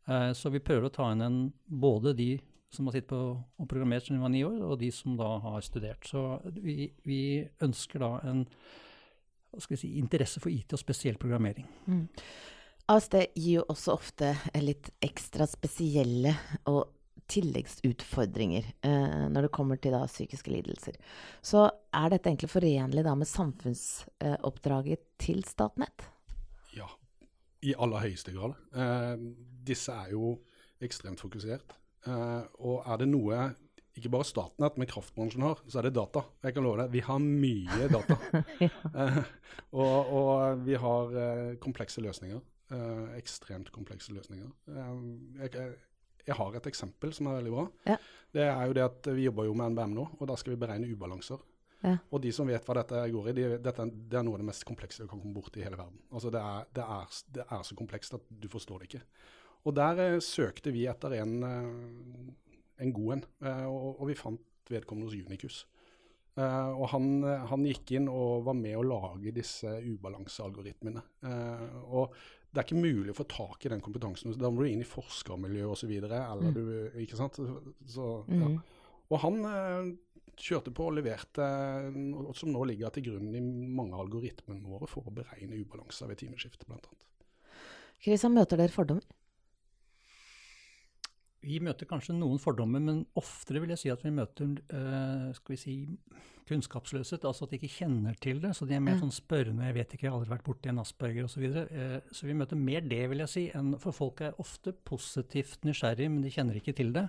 Uh, 0.09 0.31
så 0.37 0.53
vi 0.55 0.63
prøver 0.65 0.89
å 0.89 0.95
ta 0.95 1.11
inn 1.13 1.27
en, 1.27 1.43
både 1.67 2.15
de 2.17 2.31
som 2.73 2.89
har 2.89 2.97
sittet 2.97 3.11
på 3.13 3.21
og 3.37 3.69
programmert 3.69 4.07
siden 4.07 4.23
de 4.23 4.25
var 4.25 4.33
ni 4.33 4.47
år, 4.49 4.57
og 4.71 4.79
de 4.81 4.89
som 4.95 5.19
da 5.19 5.35
har 5.45 5.61
studert. 5.67 6.09
Så 6.09 6.41
vi, 6.57 6.89
vi 7.05 7.21
ønsker 7.61 8.01
da 8.01 8.15
en 8.31 8.47
si, 9.61 9.99
interesse 10.01 10.41
for 10.41 10.49
IT 10.49 10.73
og 10.73 10.81
spesiell 10.81 11.21
programmering. 11.21 11.69
Mm. 11.85 12.07
ASD 12.93 13.19
gir 13.37 13.61
jo 13.61 13.69
også 13.71 13.93
ofte 13.95 14.33
litt 14.65 14.89
ekstra 15.05 15.47
spesielle 15.51 16.33
og 16.73 16.89
tilleggsutfordringer 17.31 18.71
eh, 18.87 19.26
når 19.33 19.47
det 19.47 19.52
kommer 19.55 19.81
til 19.81 19.95
da, 19.95 20.05
psykiske 20.11 20.52
lidelser. 20.52 20.99
Så 21.45 21.67
er 21.69 22.12
dette 22.12 22.31
egentlig 22.31 22.50
forenlig 22.52 23.05
da, 23.07 23.14
med 23.19 23.31
samfunnsoppdraget 23.31 24.99
eh, 24.99 25.11
til 25.23 25.45
Statnett? 25.49 26.09
Ja, 26.76 26.88
i 27.62 27.76
aller 27.79 28.07
høyeste 28.07 28.35
grad. 28.35 28.57
Eh, 28.75 29.29
disse 29.67 29.95
er 29.95 30.14
jo 30.17 30.37
ekstremt 30.83 31.23
fokusert. 31.23 31.76
Eh, 32.07 32.43
og 32.67 32.83
er 32.87 33.02
det 33.02 33.11
noe 33.11 33.50
ikke 33.99 34.11
bare 34.14 34.25
Statnett, 34.25 34.79
men 34.81 34.88
kraftbransjen 34.88 35.45
har, 35.45 35.61
så 35.69 35.81
er 35.81 35.88
det 35.88 35.97
data. 35.99 36.25
Jeg 36.43 36.57
kan 36.57 36.64
love 36.64 36.81
deg, 36.81 36.95
vi 36.95 37.02
har 37.05 37.21
mye 37.21 37.88
data. 37.93 38.17
ja. 38.64 38.71
Eh, 39.05 39.19
og, 39.76 40.12
og, 40.17 40.64
vi 40.64 40.79
har 40.81 41.19
eh, 41.25 41.52
komplekse 41.62 42.05
løsninger. 42.05 42.41
ekstremt 43.19 43.69
komplekse 43.69 44.14
løsninger. 44.17 44.49
jeg, 44.67 45.50
jeg 45.52 45.75
jeg 46.26 46.38
har 46.38 46.59
et 46.59 46.69
eksempel 46.71 47.14
som 47.17 47.29
er 47.29 47.41
veldig 47.41 47.55
bra. 47.55 47.64
Ja. 47.88 47.97
Det 48.33 48.45
er 48.49 48.69
jo 48.69 48.76
det 48.76 48.85
at 48.85 49.09
Vi 49.17 49.26
jobber 49.26 49.49
jo 49.49 49.57
med 49.59 49.75
NBM 49.75 49.97
nå, 49.97 50.05
og 50.19 50.29
da 50.31 50.37
skal 50.41 50.55
vi 50.55 50.61
beregne 50.62 50.88
ubalanser. 50.88 51.43
Ja. 51.83 51.97
Og 52.14 52.23
de 52.23 52.31
som 52.35 52.47
vet 52.47 52.62
hva 52.62 52.76
dette 52.79 53.00
går 53.11 53.29
i, 53.33 53.35
de, 53.37 53.47
dette, 53.62 53.87
det 53.91 54.19
er 54.19 54.25
noe 54.26 54.38
av 54.38 54.45
det 54.45 54.49
mest 54.52 54.64
komplekse 54.69 55.02
du 55.02 55.11
kan 55.11 55.19
komme 55.19 55.35
borti 55.35 55.61
i 55.61 55.67
hele 55.67 55.81
verden. 55.81 55.99
Altså 56.14 56.31
det 56.31 56.43
er, 56.43 56.69
det, 56.79 56.85
er, 56.97 57.17
det 57.35 57.47
er, 57.49 57.64
så 57.67 57.79
komplekst 57.79 58.14
at 58.19 58.29
du 58.31 58.47
forstår 58.52 58.83
det 58.83 58.91
ikke. 58.91 59.02
Og 59.67 59.75
der 59.75 60.02
eh, 60.05 60.21
søkte 60.23 60.73
vi 60.75 60.87
etter 60.91 61.17
en, 61.19 61.35
eh, 61.47 62.55
en 62.87 62.95
god 62.95 63.17
en, 63.17 63.25
eh, 63.43 63.67
og, 63.67 63.97
og, 63.97 64.07
vi 64.11 64.19
fant 64.19 64.71
vedkommende 64.71 65.11
hos 65.11 65.26
Unicus. 65.26 65.59
Eh, 66.38 66.71
og 66.71 66.87
han, 66.95 67.11
han, 67.50 67.67
gikk 67.67 67.97
inn 67.99 68.07
og 68.11 68.47
var 68.47 68.57
med 68.59 68.79
å 68.79 68.87
lage 68.87 69.35
disse 69.35 69.75
ubalansealgoritmene. 69.83 71.02
Eh, 71.26 71.67
og 71.91 72.14
det 72.52 72.61
er 72.61 72.66
ikke 72.66 72.85
mulig 72.85 73.12
å 73.14 73.16
få 73.16 73.25
tak 73.32 73.64
i 73.64 73.71
den 73.73 73.80
kompetansen. 73.80 74.35
Da 74.37 74.50
må 74.52 74.61
du 74.61 74.68
inn 74.68 74.85
i 74.85 74.88
forskermiljø 74.88 75.71
osv. 75.73 75.92
Mm. 76.04 76.49
du 76.52 76.64
Ikke 77.00 77.16
sant. 77.16 77.38
Så, 77.88 78.09
ja. 78.28 78.49
Mm. 78.52 78.59
Og 79.12 79.21
han 79.23 79.38
eh, 79.49 79.88
kjørte 80.40 80.73
på 80.75 80.88
og 80.88 80.99
leverte 80.99 81.47
noe 81.94 82.35
som 82.37 82.52
nå 82.52 82.66
ligger 82.68 82.92
til 82.92 83.06
grunn 83.09 83.32
i 83.32 83.40
mange 83.40 83.97
algoritmer, 83.97 84.59
algoritmene 84.59 84.75
våre 84.75 84.90
for 84.90 85.09
å 85.09 85.14
beregne 85.14 85.61
ubalanser 85.64 86.11
ved 86.11 86.21
timeskifte, 86.21 86.68
bl.a. 86.68 86.80
Kristian, 88.02 88.35
møter 88.37 88.61
dere 88.61 88.75
fordommer? 88.75 89.04
Vi 91.43 91.59
møter 91.63 91.89
kanskje 91.91 92.15
noen 92.15 92.39
fordommer, 92.43 92.83
men 92.83 93.01
oftere 93.19 93.63
vil 93.63 93.73
jeg 93.75 93.81
si 93.83 93.91
at 93.93 94.05
vi 94.05 94.13
møter 94.15 94.53
uh, 94.73 95.33
skal 95.35 95.55
vi 95.55 95.59
si, 95.59 95.75
kunnskapsløshet. 96.47 97.27
Altså 97.27 97.47
at 97.47 97.55
de 97.55 97.59
ikke 97.59 97.81
kjenner 97.81 98.19
til 98.23 98.39
det. 98.43 98.53
Så 98.55 98.69
de 98.69 98.77
er 98.77 98.85
mer 98.85 99.01
sånn 99.01 99.15
spørrende. 99.15 99.67
'Jeg 99.67 99.77
vet 99.79 99.97
ikke, 99.97 100.07
jeg 100.07 100.13
har 100.13 100.21
aldri 100.21 100.35
vært 100.35 100.47
borti 100.47 100.71
en 100.71 100.83
asperger', 100.83 101.27
osv. 101.27 101.35
Så, 101.35 101.43
videre. 101.43 101.67
uh, 101.73 102.15
så 102.15 102.29
vi 102.29 102.39
møter 102.39 102.61
mer 102.61 102.87
det, 102.87 103.03
vil 103.11 103.25
jeg 103.25 103.35
si. 103.35 103.45
enn 103.59 103.75
For 103.83 103.97
folk 103.97 104.23
er 104.23 104.39
ofte 104.43 104.75
positivt 104.87 105.67
nysgjerrig, 105.67 106.11
men 106.11 106.23
de 106.23 106.35
kjenner 106.35 106.61
ikke 106.61 106.77
til 106.79 106.95
det. 106.95 107.09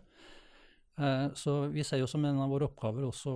Uh, 0.98 1.30
så 1.38 1.68
vi 1.74 1.86
ser 1.86 2.02
jo 2.02 2.10
som 2.10 2.26
en 2.26 2.42
av 2.42 2.52
våre 2.54 2.70
oppgaver 2.70 3.06
også 3.10 3.34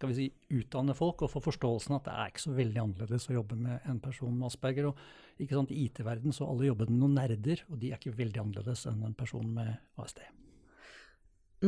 skal 0.00 0.14
vi 0.14 0.16
si, 0.16 0.26
utdanne 0.56 0.94
folk 0.96 1.26
og 1.26 1.28
få 1.28 1.42
forståelsen 1.44 1.98
at 1.98 2.06
det 2.06 2.12
er 2.16 2.30
ikke 2.30 2.40
så 2.46 2.54
veldig 2.56 2.80
annerledes 2.80 3.26
å 3.28 3.34
jobbe 3.34 3.58
med 3.60 3.82
en 3.90 3.98
person 4.00 4.32
med 4.32 4.46
asperger. 4.48 4.86
og 4.88 5.40
ikke 5.40 5.58
sant, 5.58 5.72
I 5.76 5.82
IT-verden 5.90 6.32
så 6.32 6.48
alle 6.48 6.70
jobber 6.70 6.88
med 6.88 7.02
noen 7.02 7.18
nerder, 7.18 7.60
og 7.68 7.82
de 7.82 7.90
er 7.90 8.00
ikke 8.00 8.16
veldig 8.16 8.40
annerledes 8.40 8.86
enn 8.88 9.02
en 9.04 9.16
person 9.18 9.44
med 9.44 9.74
ASD. 10.00 10.22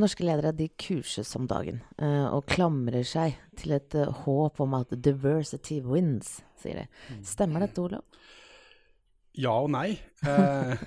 Norske 0.00 0.24
ledere 0.24 0.54
de 0.56 0.70
kurses 0.80 1.28
om 1.36 1.44
dagen 1.44 1.82
uh, 2.00 2.32
og 2.32 2.46
klamrer 2.48 3.04
seg 3.04 3.36
til 3.60 3.76
et 3.76 3.92
uh, 4.00 4.08
håp 4.24 4.62
om 4.64 4.78
at 4.80 4.96
'diversity 4.96 5.82
wins', 5.84 6.38
sier 6.56 6.80
de. 6.80 6.86
Mm. 7.12 7.20
Stemmer 7.28 7.66
dette, 7.66 7.84
Olav? 7.84 8.24
Ja 9.38 9.54
og 9.64 9.70
nei. 9.72 9.98
Eh, 10.22 10.78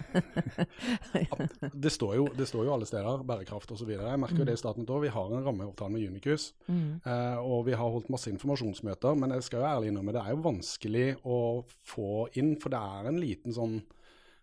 det, 1.74 1.90
står 1.92 2.14
jo, 2.16 2.28
det, 2.38 2.46
står 2.48 2.62
jo, 2.64 2.72
alle 2.72 2.86
steder, 2.88 3.24
bærekraft 3.28 3.74
osv. 3.76 3.90
Jeg 3.92 4.20
merker 4.22 4.40
jo 4.40 4.46
det 4.48 4.54
i 4.56 4.62
Statnett 4.62 4.94
òg. 4.96 5.02
Vi 5.04 5.12
har 5.12 5.34
en 5.34 5.44
rammeavtale 5.44 5.92
med 5.92 6.06
Unicus. 6.08 6.46
Mm. 6.72 7.02
Eh, 7.04 7.42
og 7.44 7.66
vi 7.68 7.76
har 7.76 7.92
holdt 7.92 8.08
masse 8.14 8.32
informasjonsmøter. 8.32 9.18
Men 9.20 9.36
jeg 9.36 9.44
skal 9.50 9.60
jo 9.60 9.68
ærlig 9.68 9.92
innrømme 9.92 10.16
det 10.16 10.24
er 10.24 10.32
jo 10.32 10.46
vanskelig 10.46 11.06
å 11.28 11.40
få 11.84 12.30
inn, 12.40 12.54
for 12.64 12.72
det 12.72 12.80
er 12.80 13.12
en 13.12 13.20
liten 13.20 13.56
sånn 13.56 13.76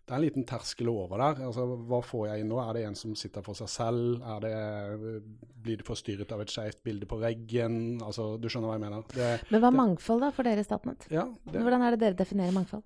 det 0.03 0.11
er 0.11 0.19
en 0.19 0.25
liten 0.25 0.43
terskel 0.43 0.89
over 0.91 1.21
der. 1.21 1.45
Altså, 1.47 1.63
hva 1.87 2.01
får 2.03 2.25
jeg 2.27 2.43
inn 2.43 2.49
nå? 2.51 2.57
Er 2.59 2.75
det 2.75 2.81
en 2.89 2.97
som 2.99 3.13
sitter 3.15 3.43
for 3.45 3.55
seg 3.55 3.69
selv? 3.71 4.25
Det, 4.43 4.55
blir 5.63 5.79
det 5.79 5.87
forstyrret 5.87 6.33
av 6.35 6.43
et 6.43 6.51
skeivt 6.51 6.81
bilde 6.83 7.07
på 7.07 7.21
veggen? 7.21 7.77
Altså, 8.03 8.33
du 8.35 8.49
skjønner 8.51 8.67
hva 8.67 8.75
jeg 8.75 8.83
mener. 8.83 9.05
Det, 9.15 9.29
Men 9.47 9.63
hva 9.63 9.69
er 9.71 9.77
mangfold 9.79 10.25
da 10.25 10.33
for 10.35 10.49
dere 10.49 10.59
i 10.59 10.67
Statnett? 10.67 11.07
Ja, 11.13 11.29
Hvordan 11.47 11.87
er 11.87 11.95
det 11.95 12.03
dere 12.03 12.19
definerer 12.19 12.53
mangfold? 12.53 12.83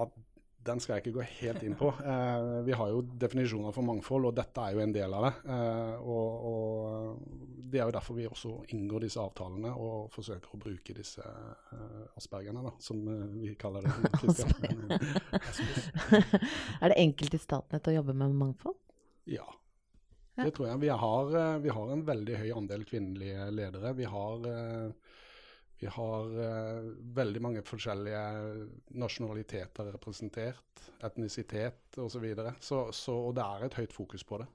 At 0.00 0.14
den 0.62 0.78
skal 0.78 0.94
jeg 0.94 1.02
ikke 1.02 1.16
gå 1.18 1.24
helt 1.40 1.62
inn 1.66 1.76
på. 1.78 1.90
Eh, 2.12 2.58
vi 2.66 2.74
har 2.76 2.90
jo 2.92 3.00
definisjoner 3.02 3.74
for 3.74 3.86
mangfold, 3.86 4.28
og 4.28 4.36
dette 4.36 4.62
er 4.62 4.76
jo 4.76 4.82
en 4.82 4.94
del 4.94 5.14
av 5.16 5.26
det. 5.26 5.32
Eh, 5.54 5.94
og, 6.02 6.46
og, 6.50 7.38
Det 7.72 7.80
er 7.80 7.88
jo 7.88 7.94
derfor 7.96 8.18
vi 8.18 8.26
også 8.28 8.52
inngår 8.74 9.06
disse 9.06 9.22
avtalene 9.22 9.72
og 9.72 10.10
forsøker 10.12 10.52
å 10.52 10.60
bruke 10.60 10.94
disse 10.96 11.24
eh, 11.24 12.02
aspergerne, 12.20 12.62
da, 12.66 12.74
som 12.82 13.00
eh, 13.08 13.24
vi 13.46 13.54
kaller 13.58 13.86
det. 13.86 13.92
er 16.82 16.92
det 16.92 17.00
enkelt 17.00 17.34
i 17.38 17.42
Statnett 17.42 17.88
å 17.88 17.96
jobbe 17.96 18.14
med 18.18 18.36
mangfold? 18.36 18.78
Ja. 19.30 19.48
Det 20.34 20.50
tror 20.56 20.68
jeg. 20.68 20.80
Vi 20.80 20.88
har, 20.88 21.36
eh, 21.36 21.58
vi 21.58 21.68
har 21.68 21.92
en 21.92 22.04
veldig 22.06 22.36
høy 22.40 22.52
andel 22.56 22.84
kvinnelige 22.88 23.50
ledere. 23.52 23.92
Vi 23.98 24.04
har 24.08 24.46
eh, 24.48 25.01
vi 25.82 25.90
har 25.90 26.34
uh, 26.38 26.90
veldig 27.16 27.40
mange 27.42 27.62
forskjellige 27.66 28.22
nasjonaliteter 29.02 29.88
representert, 29.96 30.82
etnisitet 31.02 31.98
osv. 31.98 32.12
Så, 32.14 32.20
videre. 32.22 32.52
så 32.60 32.84
Så 32.94 33.16
Og 33.18 33.34
det 33.34 33.42
er 33.42 33.64
et 33.66 33.78
høyt 33.80 33.92
fokus 33.92 34.22
på 34.24 34.38
det. 34.38 34.46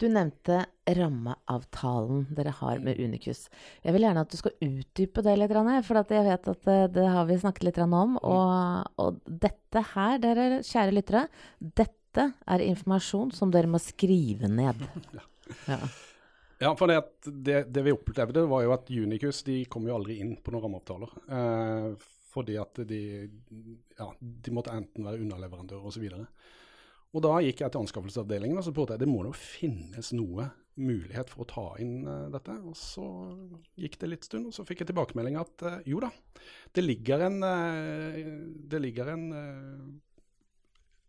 Du 0.00 0.06
nevnte 0.08 0.62
rammeavtalen 0.96 2.26
dere 2.36 2.52
har 2.56 2.78
med 2.84 3.00
Unicus. 3.00 3.48
Jeg 3.84 3.92
vil 3.92 4.06
gjerne 4.06 4.24
at 4.24 4.32
du 4.32 4.36
skal 4.40 4.56
utdype 4.64 5.24
det 5.24 5.36
litt, 5.36 5.56
for 5.84 6.00
jeg 6.00 6.26
vet 6.28 6.52
at 6.52 6.68
det, 6.68 6.78
det, 6.96 7.06
har 7.16 7.26
vi 7.28 7.40
snakket 7.40 7.66
litt 7.68 7.80
om. 7.84 7.96
Mm. 8.16 8.20
Og, 8.20 8.92
og 9.04 9.18
dette 9.24 9.84
her, 9.94 10.20
dere 10.22 10.62
kjære 10.64 10.96
lyttere, 10.96 11.26
dette 11.60 12.30
er 12.48 12.64
informasjon 12.64 13.32
som 13.36 13.52
dere 13.52 13.68
må 13.68 13.80
skrive 13.80 14.48
ned. 14.48 14.86
ja. 15.18 15.26
Ja, 15.68 15.80
for 16.76 16.90
det, 16.90 17.00
det, 17.24 17.58
det, 17.72 17.82
vi 17.86 17.92
opplevde, 17.96 18.44
var 18.50 18.64
jo 18.66 18.72
at 18.74 18.90
Unicus 18.92 19.42
de 19.46 19.62
kom 19.72 19.86
jo 19.88 19.94
aldri 19.96 20.18
inn 20.20 20.34
på 20.36 20.52
noen 20.52 20.66
rammeavtaler. 20.66 21.14
Eh, 21.36 22.08
fordi 22.30 22.56
at 22.60 22.82
de, 22.86 23.02
ja, 23.98 24.08
de 24.20 24.52
måtte 24.54 24.74
enten 24.76 25.06
være 25.08 25.22
underleverandører 25.24 25.88
osv. 25.90 26.04
Og, 26.12 26.20
så 26.20 26.60
og 27.10 27.24
da 27.24 27.36
gikk 27.42 27.64
jeg 27.64 27.72
til 27.74 27.82
anskaffelsesavdelingen 27.82 28.60
og 28.60 28.66
så 28.66 28.70
spurte 28.70 28.94
jeg 28.94 29.02
det 29.02 29.10
må 29.10 29.24
jo 29.26 29.32
finnes 29.34 30.12
noe 30.14 30.46
mulighet 30.80 31.32
for 31.32 31.42
å 31.42 31.48
ta 31.50 31.64
inn 31.82 32.04
uh, 32.06 32.28
dette. 32.32 32.54
Og 32.62 32.76
så 32.78 33.06
gikk 33.80 33.98
det 34.00 34.12
litt 34.12 34.28
stund, 34.28 34.48
og 34.48 34.54
så 34.54 34.64
fikk 34.68 34.84
jeg 34.84 34.92
tilbakemelding 34.92 35.40
at 35.40 35.66
uh, 35.66 35.80
jo 35.88 36.00
da, 36.04 36.12
det 36.76 36.84
ligger 36.86 37.26
en, 37.26 37.40
uh, 37.42 38.20
det 38.70 38.82
ligger 38.84 39.10
en 39.16 39.26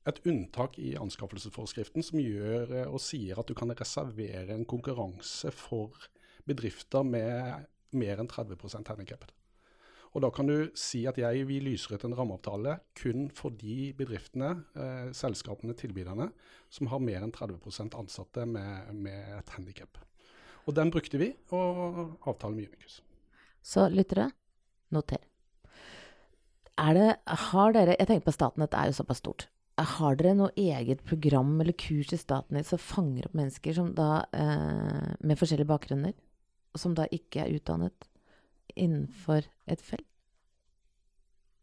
et 0.09 0.21
unntak 0.25 0.79
i 0.81 0.95
anskaffelsesforskriften 0.97 2.05
som 2.05 2.21
gjør 2.21 2.73
eh, 2.79 2.87
og 2.89 3.01
sier 3.03 3.39
at 3.39 3.49
du 3.49 3.55
kan 3.57 3.73
reservere 3.77 4.55
en 4.55 4.65
konkurranse 4.65 5.53
for 5.53 6.09
bedrifter 6.47 7.05
med 7.05 7.67
mer 7.97 8.21
enn 8.21 8.31
30% 8.31 8.89
handikappede. 8.89 9.35
Og 10.11 10.25
Da 10.25 10.29
kan 10.35 10.47
du 10.49 10.71
si 10.75 11.05
at 11.07 11.15
jeg 11.21 11.45
vil 11.47 11.69
lyser 11.69 11.95
ut 11.95 12.03
en 12.03 12.15
rammeavtale 12.17 12.73
kun 12.99 13.29
for 13.31 13.53
de 13.55 13.93
bedriftene, 13.95 14.65
eh, 14.75 15.11
selskapene, 15.15 15.73
tilbyderne, 15.77 16.31
som 16.69 16.87
har 16.91 16.99
mer 16.99 17.23
enn 17.23 17.31
30% 17.31 17.95
ansatte 17.95 18.45
med, 18.45 18.91
med 18.91 19.37
et 19.37 19.53
handikap. 19.55 20.01
Og 20.67 20.75
den 20.75 20.91
brukte 20.91 21.17
vi, 21.17 21.31
og 21.55 22.17
avtalen 22.27 22.57
med 22.57 22.67
Unicus. 22.67 22.99
Så 23.63 23.87
lyttere, 23.89 24.31
noter. 24.91 25.23
Er 26.77 26.93
det, 26.97 27.09
har 27.25 27.73
dere, 27.73 27.95
jeg 27.97 28.07
tenker 28.09 28.27
på 28.27 28.35
Statnett 28.35 28.73
er 28.73 28.89
jo 28.89 28.99
såpass 28.99 29.21
stort. 29.23 29.47
Har 29.77 30.15
dere 30.19 30.35
noe 30.35 30.51
eget 30.59 31.03
program 31.07 31.59
eller 31.61 31.73
kurs 31.73 32.11
i 32.13 32.17
Statnett 32.19 32.67
som 32.67 32.77
fanger 32.81 33.25
opp 33.25 33.33
mennesker 33.37 33.73
som 33.73 33.93
da, 33.95 34.25
eh, 34.33 35.15
med 35.23 35.37
forskjellige 35.39 35.67
bakgrunner, 35.67 36.13
og 36.73 36.79
som 36.79 36.93
da 36.93 37.07
ikke 37.11 37.45
er 37.45 37.55
utdannet 37.57 38.07
innenfor 38.75 39.43
et 39.67 39.81
felt? 39.81 40.05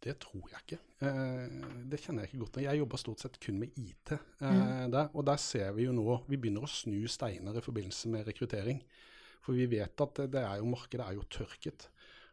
Det 0.01 0.15
tror 0.23 0.47
jeg 0.53 0.61
ikke. 0.63 0.79
Eh, 1.03 1.49
det 1.91 1.99
kjenner 2.01 2.23
jeg 2.23 2.31
ikke 2.33 2.45
godt. 2.45 2.61
Jeg 2.63 2.79
jobber 2.79 2.97
stort 2.99 3.21
sett 3.21 3.39
kun 3.41 3.59
med 3.59 3.69
IT 3.77 4.13
eh, 4.13 4.19
Mm. 4.41 4.91
der. 4.93 5.09
Og 5.15 5.25
der 5.27 5.37
ser 5.37 5.73
vi 5.73 5.85
jo 5.85 5.93
nå 5.93 6.25
Vi 6.29 6.37
begynner 6.37 6.63
å 6.63 6.69
snu 6.71 7.07
steiner 7.09 7.57
i 7.57 7.61
forbindelse 7.61 8.09
med 8.09 8.27
rekruttering. 8.27 8.83
For 9.43 9.53
vi 9.53 9.67
vet 9.67 10.01
at 10.01 10.15
det 10.31 10.35
er 10.43 10.59
jo, 10.59 10.67
markedet 10.67 11.07
er 11.07 11.15
jo 11.15 11.23
tørket. 11.23 11.89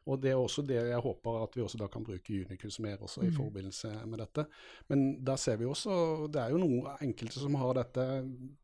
Og 0.05 0.21
det 0.21 0.31
er 0.31 0.37
også 0.37 0.61
det 0.61 0.75
jeg 0.75 1.01
håper 1.01 1.43
at 1.43 1.55
vi 1.57 1.63
også 1.65 1.79
da 1.81 1.87
kan 1.87 2.03
bruke 2.05 2.41
Unicus 2.45 2.79
mer 2.79 2.97
også 3.01 3.23
i 3.23 3.29
Mm. 3.31 3.37
forbindelse 3.39 3.93
med 4.05 4.19
dette. 4.19 4.45
Men 4.87 5.23
der 5.25 5.35
ser 5.35 5.55
vi 5.57 5.65
også 5.65 6.27
Det 6.31 6.41
er 6.41 6.49
jo 6.49 6.57
noen 6.57 6.85
enkelte 7.01 7.39
som 7.39 7.55
har 7.55 7.73
dette 7.73 8.05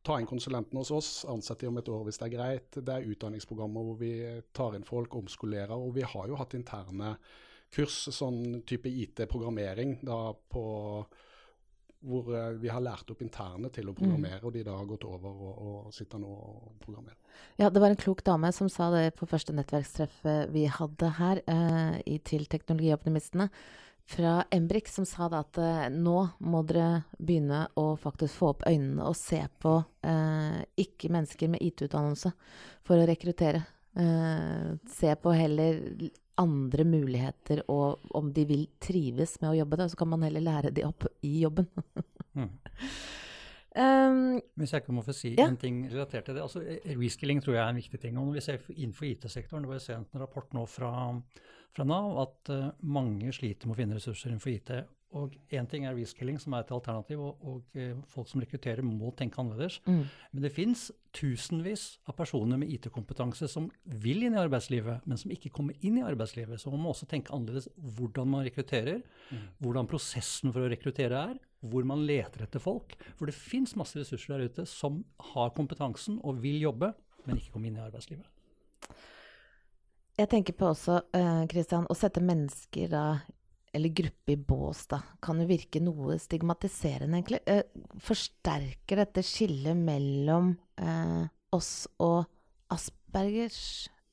Ta 0.03 0.19
inn 0.19 0.27
konsulenten 0.27 0.77
hos 0.77 0.91
oss, 0.91 1.25
ansett 1.25 1.59
de 1.59 1.67
om 1.67 1.77
et 1.77 1.89
år 1.89 2.03
hvis 2.03 2.17
det 2.17 2.27
er 2.33 2.37
greit. 2.37 2.71
Det 2.71 2.89
er 2.89 3.09
utdanningsprogrammer 3.09 3.83
hvor 3.83 3.97
vi 3.97 4.41
tar 4.53 4.75
inn 4.75 4.83
folk, 4.83 5.15
omskolerer. 5.15 5.71
Og 5.71 5.95
vi 5.95 6.01
har 6.01 6.27
jo 6.27 6.35
hatt 6.35 6.53
interne 6.53 7.17
kurs, 7.71 8.09
sånn 8.11 8.63
type 8.67 8.89
IT-programmering, 8.89 9.99
da 10.03 10.33
på 10.33 11.05
hvor 12.01 12.31
eh, 12.35 12.53
vi 12.61 12.71
har 12.73 12.83
lært 12.83 13.11
opp 13.13 13.21
interne 13.21 13.69
til 13.73 13.91
å 13.91 13.95
programmere, 13.97 14.41
og 14.45 14.55
de 14.55 14.63
da 14.67 14.77
har 14.77 14.89
gått 14.89 15.05
over 15.09 15.29
og, 15.29 15.61
og 15.67 15.93
sitter 15.95 16.21
nå 16.21 16.31
og 16.31 16.71
programmerer. 16.83 17.19
Ja, 17.61 17.69
det 17.69 17.81
var 17.81 17.93
en 17.93 17.99
klok 17.99 18.23
dame 18.27 18.51
som 18.55 18.69
sa 18.71 18.89
det 18.93 19.11
på 19.17 19.29
første 19.29 19.53
nettverkstreff 19.55 20.19
vi 20.51 20.65
hadde 20.69 21.13
her, 21.19 21.43
eh, 21.45 22.01
i, 22.05 22.17
til 22.25 22.47
Teknologioptimistene, 22.49 23.49
fra 24.11 24.43
Embrik, 24.51 24.87
som 24.87 25.05
sa 25.05 25.29
da 25.31 25.41
at 25.45 25.57
eh, 25.61 25.89
nå 25.93 26.17
må 26.43 26.63
dere 26.67 27.03
begynne 27.17 27.63
å 27.79 27.93
faktisk 27.99 28.41
få 28.41 28.49
opp 28.53 28.65
øynene 28.67 29.05
og 29.07 29.15
se 29.17 29.39
på 29.61 29.77
eh, 30.07 30.57
ikke 30.83 31.11
mennesker 31.13 31.51
med 31.53 31.63
IT-utdannelse 31.63 32.33
for 32.87 32.99
å 32.99 33.07
rekruttere. 33.07 33.63
Eh, 33.91 34.73
se 34.91 35.15
på 35.19 35.35
heller 35.35 35.79
andre 36.41 36.85
muligheter, 36.87 37.63
og 37.71 38.01
om 38.17 38.31
de 38.35 38.45
vil 38.49 38.65
trives 38.81 39.37
med 39.41 39.53
å 39.53 39.57
jobbe 39.61 39.79
der, 39.81 39.91
så 39.93 39.99
kan 40.01 40.11
man 40.11 40.25
heller 40.27 40.43
lære 40.45 40.73
de 40.75 40.85
opp 40.89 41.07
i 41.21 41.37
jobben. 41.45 41.69
Mm. 42.31 42.47
Um, 43.75 44.41
Hvis 44.59 44.71
jeg 44.71 44.83
kan 44.85 44.95
må 44.95 45.01
få 45.03 45.13
si 45.15 45.33
Ja. 45.37 45.45
en 45.47 45.57
ting 45.59 45.81
relatert 45.91 46.25
til 46.25 46.35
det. 46.35 46.41
altså 46.43 46.61
eh, 46.63 46.95
Reskilling 46.95 47.41
tror 47.43 47.55
jeg 47.55 47.63
er 47.63 47.69
en 47.69 47.75
viktig 47.75 47.99
ting. 47.99 48.17
og 48.17 48.25
når 48.27 48.33
vi 48.33 48.41
ser 48.41 48.59
Innenfor 48.75 49.05
IT-sektoren, 49.05 49.63
det 49.63 49.69
var 49.69 49.79
jeg 49.79 49.97
en 49.97 50.19
rapport 50.19 50.53
nå 50.53 50.65
fra, 50.67 51.21
fra 51.75 51.83
Nav 51.83 52.17
at 52.23 52.49
uh, 52.51 52.71
mange 52.83 53.31
sliter 53.35 53.67
med 53.67 53.75
å 53.75 53.79
finne 53.81 53.95
ressurser 53.95 54.31
innenfor 54.31 54.51
IT. 54.51 54.71
Og 55.17 55.35
Én 55.51 55.67
ting 55.67 55.83
er 55.85 55.95
reskilling, 55.97 56.37
som 56.39 56.53
er 56.55 56.63
et 56.63 56.71
alternativ, 56.71 57.19
og, 57.19 57.41
og 57.43 57.77
eh, 57.79 57.97
folk 58.07 58.29
som 58.29 58.39
rekrutterer 58.43 58.85
må 58.85 59.11
tenke 59.17 59.41
annerledes. 59.41 59.81
mm. 59.85 60.03
Men 60.31 60.45
det 60.45 60.53
fins 60.55 60.85
tusenvis 61.11 61.99
av 62.07 62.15
personer 62.15 62.59
med 62.61 62.71
IT-kompetanse 62.71 63.49
som 63.51 63.67
vil 63.83 64.23
inn 64.23 64.37
i 64.37 64.39
arbeidslivet, 64.39 65.03
men 65.05 65.19
som 65.19 65.33
ikke 65.35 65.51
kommer 65.51 65.75
inn 65.83 65.99
i 65.99 66.05
arbeidslivet. 66.07 66.61
Så 66.61 66.71
man 66.71 66.79
må 66.79 66.93
også 66.93 67.09
tenke 67.11 67.33
annerledes 67.35 67.67
hvordan 67.75 68.31
man 68.31 68.45
rekrutterer, 68.47 69.01
hvordan 69.59 69.89
prosessen 69.91 70.53
for 70.53 70.63
å 70.63 70.71
rekruttere 70.71 71.25
er, 71.33 71.39
hvor 71.61 71.83
man 71.85 72.05
leter 72.07 72.45
etter 72.45 72.63
folk. 72.63 72.95
For 73.19 73.27
det 73.27 73.35
fins 73.35 73.75
masse 73.75 73.99
ressurser 73.99 74.37
der 74.37 74.47
ute 74.47 74.65
som 74.69 75.03
har 75.33 75.51
kompetansen 75.57 76.21
og 76.23 76.39
vil 76.41 76.61
jobbe, 76.63 76.93
men 77.27 77.37
ikke 77.37 77.57
komme 77.57 77.69
inn 77.69 77.77
i 77.77 77.83
arbeidslivet. 77.83 78.25
Jeg 80.19 80.29
tenker 80.29 80.55
på 80.57 80.71
også, 80.71 80.99
Kristian, 81.11 81.47
Christian, 81.51 81.85
å 81.89 81.95
sette 81.97 82.21
mennesker 82.23 82.89
da, 82.91 83.03
eller 83.73 83.93
gruppe 83.95 84.33
i 84.33 84.37
bås, 84.37 84.83
da, 84.91 84.99
kan 85.23 85.39
jo 85.39 85.47
virke 85.49 85.79
noe 85.83 86.17
stigmatiserende, 86.19 87.19
egentlig. 87.19 87.39
Eh, 87.47 87.63
forsterker 88.03 88.99
dette 89.03 89.23
skillet 89.25 89.77
mellom 89.79 90.53
eh, 90.81 91.23
oss 91.55 91.87
og 92.03 92.25
aspergers, 92.71 93.61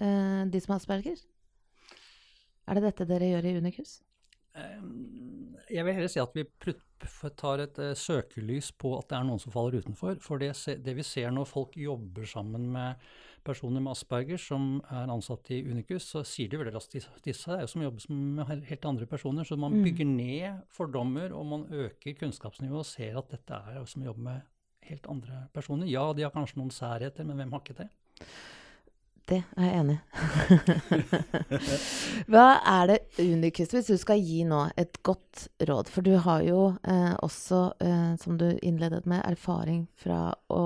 eh, 0.02 0.44
de 0.50 0.62
som 0.62 0.74
har 0.74 0.82
asperger? 0.82 1.18
Er 2.68 2.78
det 2.78 2.84
dette 2.84 3.08
dere 3.08 3.32
gjør 3.32 3.48
i 3.48 3.56
Unicus? 3.58 3.98
Eh, 4.58 4.78
Jeg 5.70 5.84
vil 5.84 5.94
heller 5.94 6.08
si 6.12 6.20
at 6.22 6.34
vi 6.34 6.44
tar 7.38 7.60
et 7.62 7.78
uh, 7.78 7.92
søkelys 7.94 8.70
på 8.80 8.92
at 8.98 9.08
det 9.10 9.18
er 9.18 9.26
noen 9.28 9.40
som 9.42 9.52
faller 9.54 9.78
utenfor. 9.82 10.18
For 10.24 10.40
det, 10.42 10.52
se- 10.58 10.78
det 10.82 10.94
vi 10.98 11.04
ser 11.06 11.30
når 11.34 11.46
folk 11.50 11.76
jobber 11.78 12.26
sammen 12.26 12.66
med 12.74 12.96
personer 13.46 13.80
med 13.80 13.92
Asperger 13.94 14.36
som 14.42 14.80
er 14.92 15.08
ansatt 15.08 15.48
i 15.54 15.62
Unicus, 15.70 16.04
så 16.10 16.24
sier 16.26 16.50
de 16.52 16.58
veldig 16.60 16.74
raskt 16.74 16.96
disse, 16.98 17.12
disse 17.24 17.48
er 17.54 17.62
jo 17.62 17.70
som 17.70 17.84
jobber 17.86 18.08
med 18.12 18.66
helt 18.68 18.84
andre 18.90 19.06
personer. 19.08 19.46
Så 19.48 19.56
man 19.56 19.72
Mm. 19.78 19.84
bygger 19.86 20.06
ned 20.10 20.62
fordommer, 20.74 21.32
og 21.32 21.46
man 21.46 21.66
øker 21.70 22.16
kunnskapsnivået 22.18 22.82
og 22.84 22.86
ser 22.86 23.16
at 23.18 23.30
dette 23.30 23.54
er 23.70 23.78
jo 23.78 23.86
som 23.86 24.02
jobber 24.04 24.22
med 24.22 24.40
helt 24.90 25.06
andre 25.08 25.46
personer. 25.54 25.86
Ja, 25.86 26.12
de 26.12 26.22
har 26.26 26.30
kanskje 26.34 26.56
noen 26.60 26.70
særheter, 26.74 27.24
men 27.24 27.36
hvem 27.36 27.52
har 27.52 27.60
ikke 27.60 27.78
det? 27.84 27.88
Det 29.28 29.42
er 29.60 29.66
jeg 29.66 29.80
enig. 29.82 29.96
Hva 32.32 32.46
er 32.64 32.86
det 32.88 32.98
unikeste, 33.20 33.76
hvis 33.76 33.90
du 33.90 34.00
skal 34.00 34.22
gi 34.24 34.38
nå 34.48 34.62
et 34.80 34.96
godt 35.04 35.42
råd? 35.68 35.90
For 35.92 36.06
du 36.06 36.14
har 36.24 36.44
jo 36.46 36.62
eh, 36.80 37.12
også, 37.26 37.58
eh, 37.84 38.14
som 38.22 38.38
du 38.40 38.46
innledet 38.64 39.04
med, 39.10 39.20
erfaring 39.28 39.82
fra 40.00 40.30
å, 40.48 40.62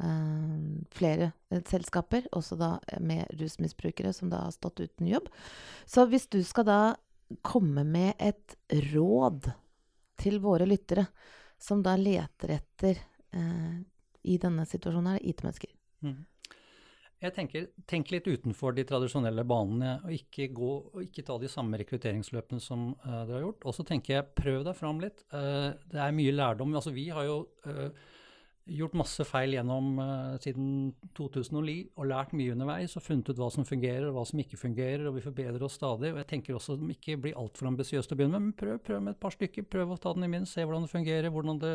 eh, 0.00 0.54
flere 0.96 1.28
eh, 1.52 1.60
selskaper, 1.68 2.30
også 2.32 2.56
da 2.60 2.70
med 3.04 3.28
rusmisbrukere 3.36 4.14
som 4.16 4.32
da 4.32 4.46
har 4.46 4.54
stått 4.56 4.80
uten 4.86 5.10
jobb. 5.10 5.28
Så 5.84 6.06
hvis 6.08 6.24
du 6.32 6.40
skal 6.46 6.68
da 6.70 6.80
komme 7.44 7.84
med 7.84 8.14
et 8.16 8.56
råd 8.94 9.50
til 10.16 10.40
våre 10.40 10.64
lyttere, 10.68 11.04
som 11.60 11.84
da 11.84 11.98
leter 12.00 12.56
etter 12.56 12.96
eh, 13.36 13.76
i 14.26 14.40
denne 14.40 14.64
situasjonen 14.64 15.16
her, 15.18 15.28
IT-mennesker. 15.34 15.76
Mm. 16.06 16.24
Jeg 17.22 17.32
tenker, 17.32 17.70
Tenk 17.88 18.10
litt 18.12 18.26
utenfor 18.28 18.74
de 18.76 18.84
tradisjonelle 18.88 19.44
banene, 19.48 19.94
og 20.04 20.12
ikke, 20.12 20.50
gå, 20.56 20.72
og 20.92 21.00
ikke 21.06 21.24
ta 21.26 21.38
de 21.40 21.48
samme 21.48 21.78
rekrutteringsløpene 21.80 22.60
som 22.60 22.90
uh, 23.06 23.22
dere 23.24 23.38
har 23.38 23.46
gjort. 23.46 23.64
Og 23.64 23.76
så 23.78 23.86
tenker 23.88 24.18
jeg, 24.18 24.28
prøv 24.36 24.66
deg 24.66 24.76
fram 24.76 25.00
litt. 25.00 25.24
Uh, 25.32 25.72
det 25.92 26.02
er 26.02 26.14
mye 26.16 26.34
lærdom. 26.36 26.76
Altså, 26.76 26.92
vi 26.92 27.08
har 27.14 27.24
jo 27.24 27.38
uh, 27.64 28.12
gjort 28.66 28.98
masse 28.98 29.24
feil 29.24 29.54
gjennom 29.54 30.00
siden 30.42 30.70
2009 31.14 31.74
og 31.94 32.08
lært 32.10 32.32
mye 32.34 32.50
underveis 32.50 32.96
og 32.98 33.04
funnet 33.04 33.30
ut 33.30 33.38
hva 33.38 33.46
som 33.54 33.64
fungerer 33.68 34.08
og 34.08 34.16
hva 34.16 34.24
som 34.26 34.42
ikke 34.42 34.58
fungerer, 34.58 35.04
og 35.06 35.14
vi 35.14 35.22
forbedrer 35.22 35.62
oss 35.62 35.78
stadig. 35.78 36.10
Og 36.10 36.18
jeg 36.18 36.28
tenker 36.32 36.58
også 36.58 36.74
at 36.74 36.82
ikke 36.96 37.16
blir 37.22 37.38
altfor 37.38 37.70
ambisiøst 37.70 38.10
å 38.10 38.18
begynne 38.18 38.40
med, 38.40 38.48
men 38.48 38.58
prøv, 38.58 38.80
prøv 38.82 39.06
med 39.06 39.14
et 39.14 39.22
par 39.22 39.36
stykker. 39.36 39.68
Prøv 39.70 39.94
å 39.94 40.00
ta 40.02 40.12
den 40.18 40.26
i 40.26 40.32
minst, 40.34 40.52
se 40.52 40.66
hvordan 40.66 40.84
det 40.84 40.92
fungerer, 40.92 41.30
hvordan 41.32 41.62
det 41.62 41.72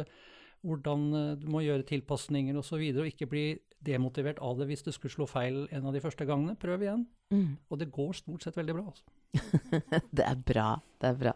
hvordan 0.66 1.06
eh, 1.18 1.34
du 1.42 1.48
må 1.52 1.64
gjøre 1.66 1.88
tilpasninger 1.90 2.56
osv. 2.56 2.62
Og, 2.62 2.68
så 2.68 2.80
videre, 2.82 3.06
og 3.06 3.12
ikke 3.14 3.30
bli 3.32 3.46
demotivert 3.82 4.40
av 4.46 4.60
det 4.60 4.68
hvis 4.70 4.86
du 4.86 4.92
skulle 4.94 5.14
slå 5.14 5.26
feil 5.30 5.64
en 5.74 5.88
av 5.90 5.96
de 5.96 6.02
første 6.04 6.26
gangene. 6.30 6.56
Prøv 6.60 6.86
igjen. 6.86 7.06
Mm. 7.34 7.58
Og 7.70 7.82
det 7.82 7.90
går 7.94 8.14
stort 8.20 8.46
sett 8.46 8.58
veldig 8.60 8.78
bra. 8.78 8.86
Altså. 8.92 9.06
Det 10.18 10.26
er 10.28 10.40
bra. 10.46 10.70
Det 11.02 11.08
er 11.10 11.20
bra. 11.20 11.36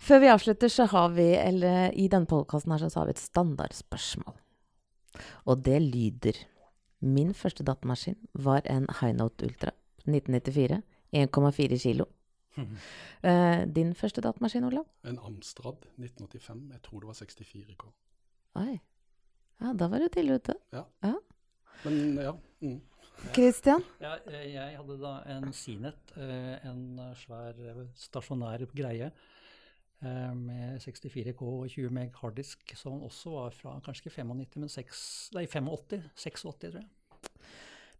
Før 0.00 0.22
vi 0.22 0.30
avslutter, 0.32 0.72
så 0.72 0.86
har 0.88 1.10
vi, 1.14 1.28
eller 1.36 1.92
i 1.92 2.08
denne 2.08 2.26
podkasten 2.30 2.72
her, 2.72 2.88
så 2.88 3.02
har 3.02 3.10
vi 3.10 3.16
et 3.16 3.22
standardspørsmål. 3.22 4.38
Og 5.50 5.64
det 5.66 5.82
lyder 5.82 6.46
Min 7.00 7.32
første 7.34 7.64
datamaskin 7.64 8.16
var 8.34 8.66
en 8.68 8.86
Highnote 9.00 9.46
Ultra 9.46 9.70
1994. 10.04 10.82
1,4 11.12 11.78
kilo. 11.78 12.04
Eh, 13.22 13.66
din 13.74 13.94
første 13.94 14.20
datamaskin, 14.20 14.64
Olav? 14.64 14.86
En 15.04 15.18
Amstrad 15.18 15.84
1985, 15.98 16.70
jeg 16.72 16.82
tror 16.82 17.00
det 17.00 17.06
var 17.06 17.14
64 17.14 17.74
K. 17.76 17.90
Oi. 18.58 18.80
Ja, 19.60 19.72
da 19.78 19.86
var 19.92 20.02
du 20.02 20.08
tidlig 20.08 20.40
ute. 20.40 20.54
Men 21.84 22.18
ja. 22.18 22.32
Mm. 22.60 22.80
Christian? 23.34 23.84
Ja, 24.00 24.16
eh, 24.26 24.46
jeg 24.54 24.76
hadde 24.78 24.96
da 25.00 25.12
en 25.30 25.52
Sinet, 25.52 26.14
eh, 26.16 26.56
en 26.66 26.98
eh, 26.98 27.12
svær 27.20 27.58
stasjonær 28.00 28.64
greie 28.72 29.10
eh, 29.10 30.32
med 30.34 30.80
64K 30.82 31.44
og 31.44 31.68
20 31.68 31.92
meg 31.94 32.16
harddisk, 32.22 32.72
som 32.80 33.02
også 33.06 33.34
var 33.36 33.56
fra 33.56 33.76
kanskje 33.84 34.08
ikke 34.08 34.16
95, 34.22 34.56
men 34.64 34.72
6, 34.72 35.04
nei, 35.36 35.44
85. 35.46 36.02
86, 36.16 36.56
tror 36.64 36.80
jeg. 36.80 36.88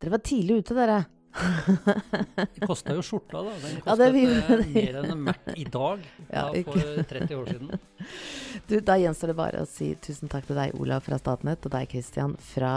Dere 0.00 0.14
var 0.16 0.22
tidlig 0.24 0.62
ute, 0.62 0.74
dere. 0.76 1.00
Det 2.56 2.66
kosta 2.66 2.94
jo 2.96 3.02
skjorta, 3.04 3.42
da. 3.44 3.52
Den 3.62 3.76
Ja, 3.76 3.82
kostet 3.84 4.14
det 4.16 4.22
eh, 4.24 4.62
mer 4.72 4.96
enn 4.98 5.12
en 5.12 5.20
Mac 5.28 5.50
i 5.54 5.66
dag, 5.68 6.02
Ja, 6.32 6.46
da, 6.50 6.62
for 6.66 7.04
30 7.12 7.36
år 7.36 7.50
siden. 7.52 7.70
Du, 8.70 8.74
da 8.86 8.96
gjenstår 8.98 9.30
det 9.30 9.36
bare 9.38 9.60
å 9.62 9.68
si 9.68 9.92
tusen 10.02 10.30
takk 10.32 10.48
til 10.48 10.58
deg, 10.58 10.74
Olav 10.80 11.04
fra 11.06 11.18
Statnett, 11.20 11.68
og 11.68 11.74
deg, 11.74 11.86
Christian 11.92 12.34
fra 12.42 12.72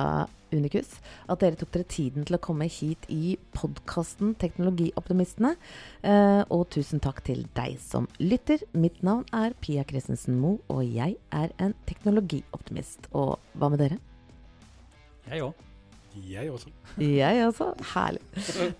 Unicus. 0.53 0.91
At 1.31 1.41
dere 1.41 1.57
tok 1.57 1.71
dere 1.73 1.87
tiden 1.89 2.27
til 2.27 2.37
å 2.37 2.43
komme 2.43 2.67
hit 2.69 3.07
i 3.13 3.37
podkasten 3.55 4.35
Teknologioptimistene. 4.43 5.55
Eh, 6.05 6.43
og 6.53 6.67
tusen 6.75 7.01
takk 7.03 7.23
til 7.25 7.45
deg 7.57 7.79
som 7.81 8.09
lytter. 8.21 8.67
Mitt 8.77 8.99
navn 9.05 9.25
er 9.33 9.55
Pia 9.63 9.87
Christensen 9.87 10.37
Moe, 10.43 10.59
og 10.67 10.83
jeg 10.85 11.17
er 11.33 11.55
en 11.63 11.77
teknologioptimist. 11.89 13.09
Og 13.15 13.37
hva 13.57 13.71
med 13.73 13.87
dere? 13.87 14.01
Jeg 15.31 15.47
òg. 15.47 15.69
Jeg 16.29 16.51
også. 16.53 16.69
Jeg 17.01 17.47
også. 17.47 17.73
Herlig. 17.93 18.21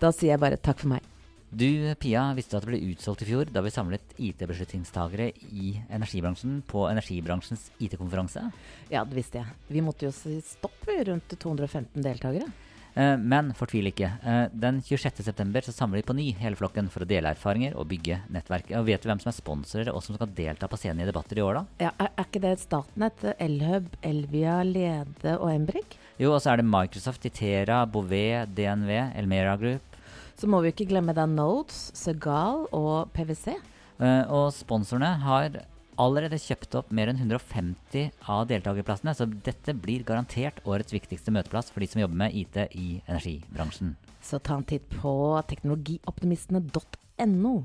Da 0.01 0.11
sier 0.13 0.35
jeg 0.35 0.43
bare 0.43 0.59
takk 0.61 0.83
for 0.83 0.93
meg. 0.93 1.09
Du 1.53 1.93
Pia, 2.01 2.23
visste 2.33 2.57
at 2.57 2.65
det 2.65 2.71
ble 2.71 2.79
utsolgt 2.89 3.21
i 3.21 3.27
fjor 3.29 3.49
da 3.53 3.61
vi 3.61 3.69
samlet 3.73 4.15
IT-beslutningstagere 4.17 5.27
i 5.53 5.75
energibransjen 5.93 6.63
på 6.65 6.87
energibransjens 6.89 7.67
IT-konferanse? 7.77 8.47
Ja, 8.89 9.03
det 9.05 9.19
visste 9.19 9.43
jeg. 9.43 9.57
Vi 9.69 9.83
måtte 9.85 10.07
jo 10.07 10.13
si 10.15 10.39
stopp 10.47 10.89
rundt 10.89 11.35
215 11.37 12.01
deltakere. 12.01 12.49
Eh, 12.93 13.15
men 13.17 13.51
fortvil 13.57 13.89
ikke. 13.89 14.09
Eh, 14.21 14.43
den 14.49 14.79
26.9 14.81 15.67
så 15.67 15.73
samler 15.75 16.01
vi 16.01 16.07
på 16.07 16.15
ny 16.17 16.27
hele 16.41 16.57
flokken 16.57 16.89
for 16.93 17.05
å 17.05 17.09
dele 17.09 17.33
erfaringer 17.33 17.77
og 17.77 17.89
bygge 17.91 18.23
nettverk. 18.33 18.71
Og 18.79 18.87
vet 18.89 19.05
du 19.05 19.09
hvem 19.09 19.21
som 19.21 19.29
er 19.29 19.37
sponsorer 19.37 19.93
og 19.93 20.01
som 20.05 20.17
skal 20.17 20.33
delta 20.33 20.69
på 20.69 20.79
scenen 20.81 21.05
i 21.05 21.09
debatter 21.09 21.37
i 21.37 21.45
år, 21.45 21.61
da? 21.61 21.87
Ja, 21.87 21.93
er, 21.97 22.13
er 22.17 22.29
ikke 22.29 22.43
det 22.47 22.55
Statnett, 22.61 23.25
Elhub, 23.37 23.93
Elvia, 24.01 24.61
Lede 24.65 25.37
og 25.37 25.53
Embrik? 25.53 25.97
Jo, 26.21 26.35
og 26.35 26.43
så 26.43 26.53
er 26.53 26.61
det 26.61 26.69
Microsoft, 26.69 27.25
Itera, 27.25 27.83
Bouvet, 27.89 28.51
DNV, 28.53 28.91
Elmera 29.17 29.57
Group. 29.57 29.97
Så 30.37 30.49
må 30.49 30.59
vi 30.61 30.73
ikke 30.73 30.89
glemme 30.89 31.13
da 31.15 31.25
Nodes, 31.29 31.91
Segal 31.97 32.65
og 32.73 33.13
PwC. 33.15 33.55
Uh, 34.01 34.25
og 34.27 34.53
sponsorene 34.53 35.13
har 35.23 35.63
allerede 36.01 36.39
kjøpt 36.41 36.73
opp 36.79 36.91
mer 36.95 37.11
enn 37.11 37.19
150 37.21 38.09
av 38.29 38.47
deltakerplassene, 38.49 39.13
så 39.13 39.27
dette 39.29 39.75
blir 39.77 40.05
garantert 40.07 40.61
årets 40.65 40.93
viktigste 40.95 41.31
møteplass 41.33 41.71
for 41.71 41.83
de 41.83 41.87
som 41.91 42.01
jobber 42.01 42.17
med 42.25 42.37
IT 42.37 42.57
i 42.73 43.01
energibransjen. 43.05 43.95
Så 44.23 44.39
ta 44.41 44.57
en 44.57 44.67
titt 44.67 44.89
på 44.97 45.13
teknologioptimistene.no. 45.49 47.55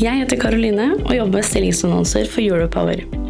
Jeg 0.00 0.22
heter 0.22 0.40
Karoline 0.40 0.94
og 1.02 1.12
jobber 1.12 1.42
med 1.42 1.50
stillingsannonser 1.50 2.30
for 2.30 2.40
Europower. 2.40 3.29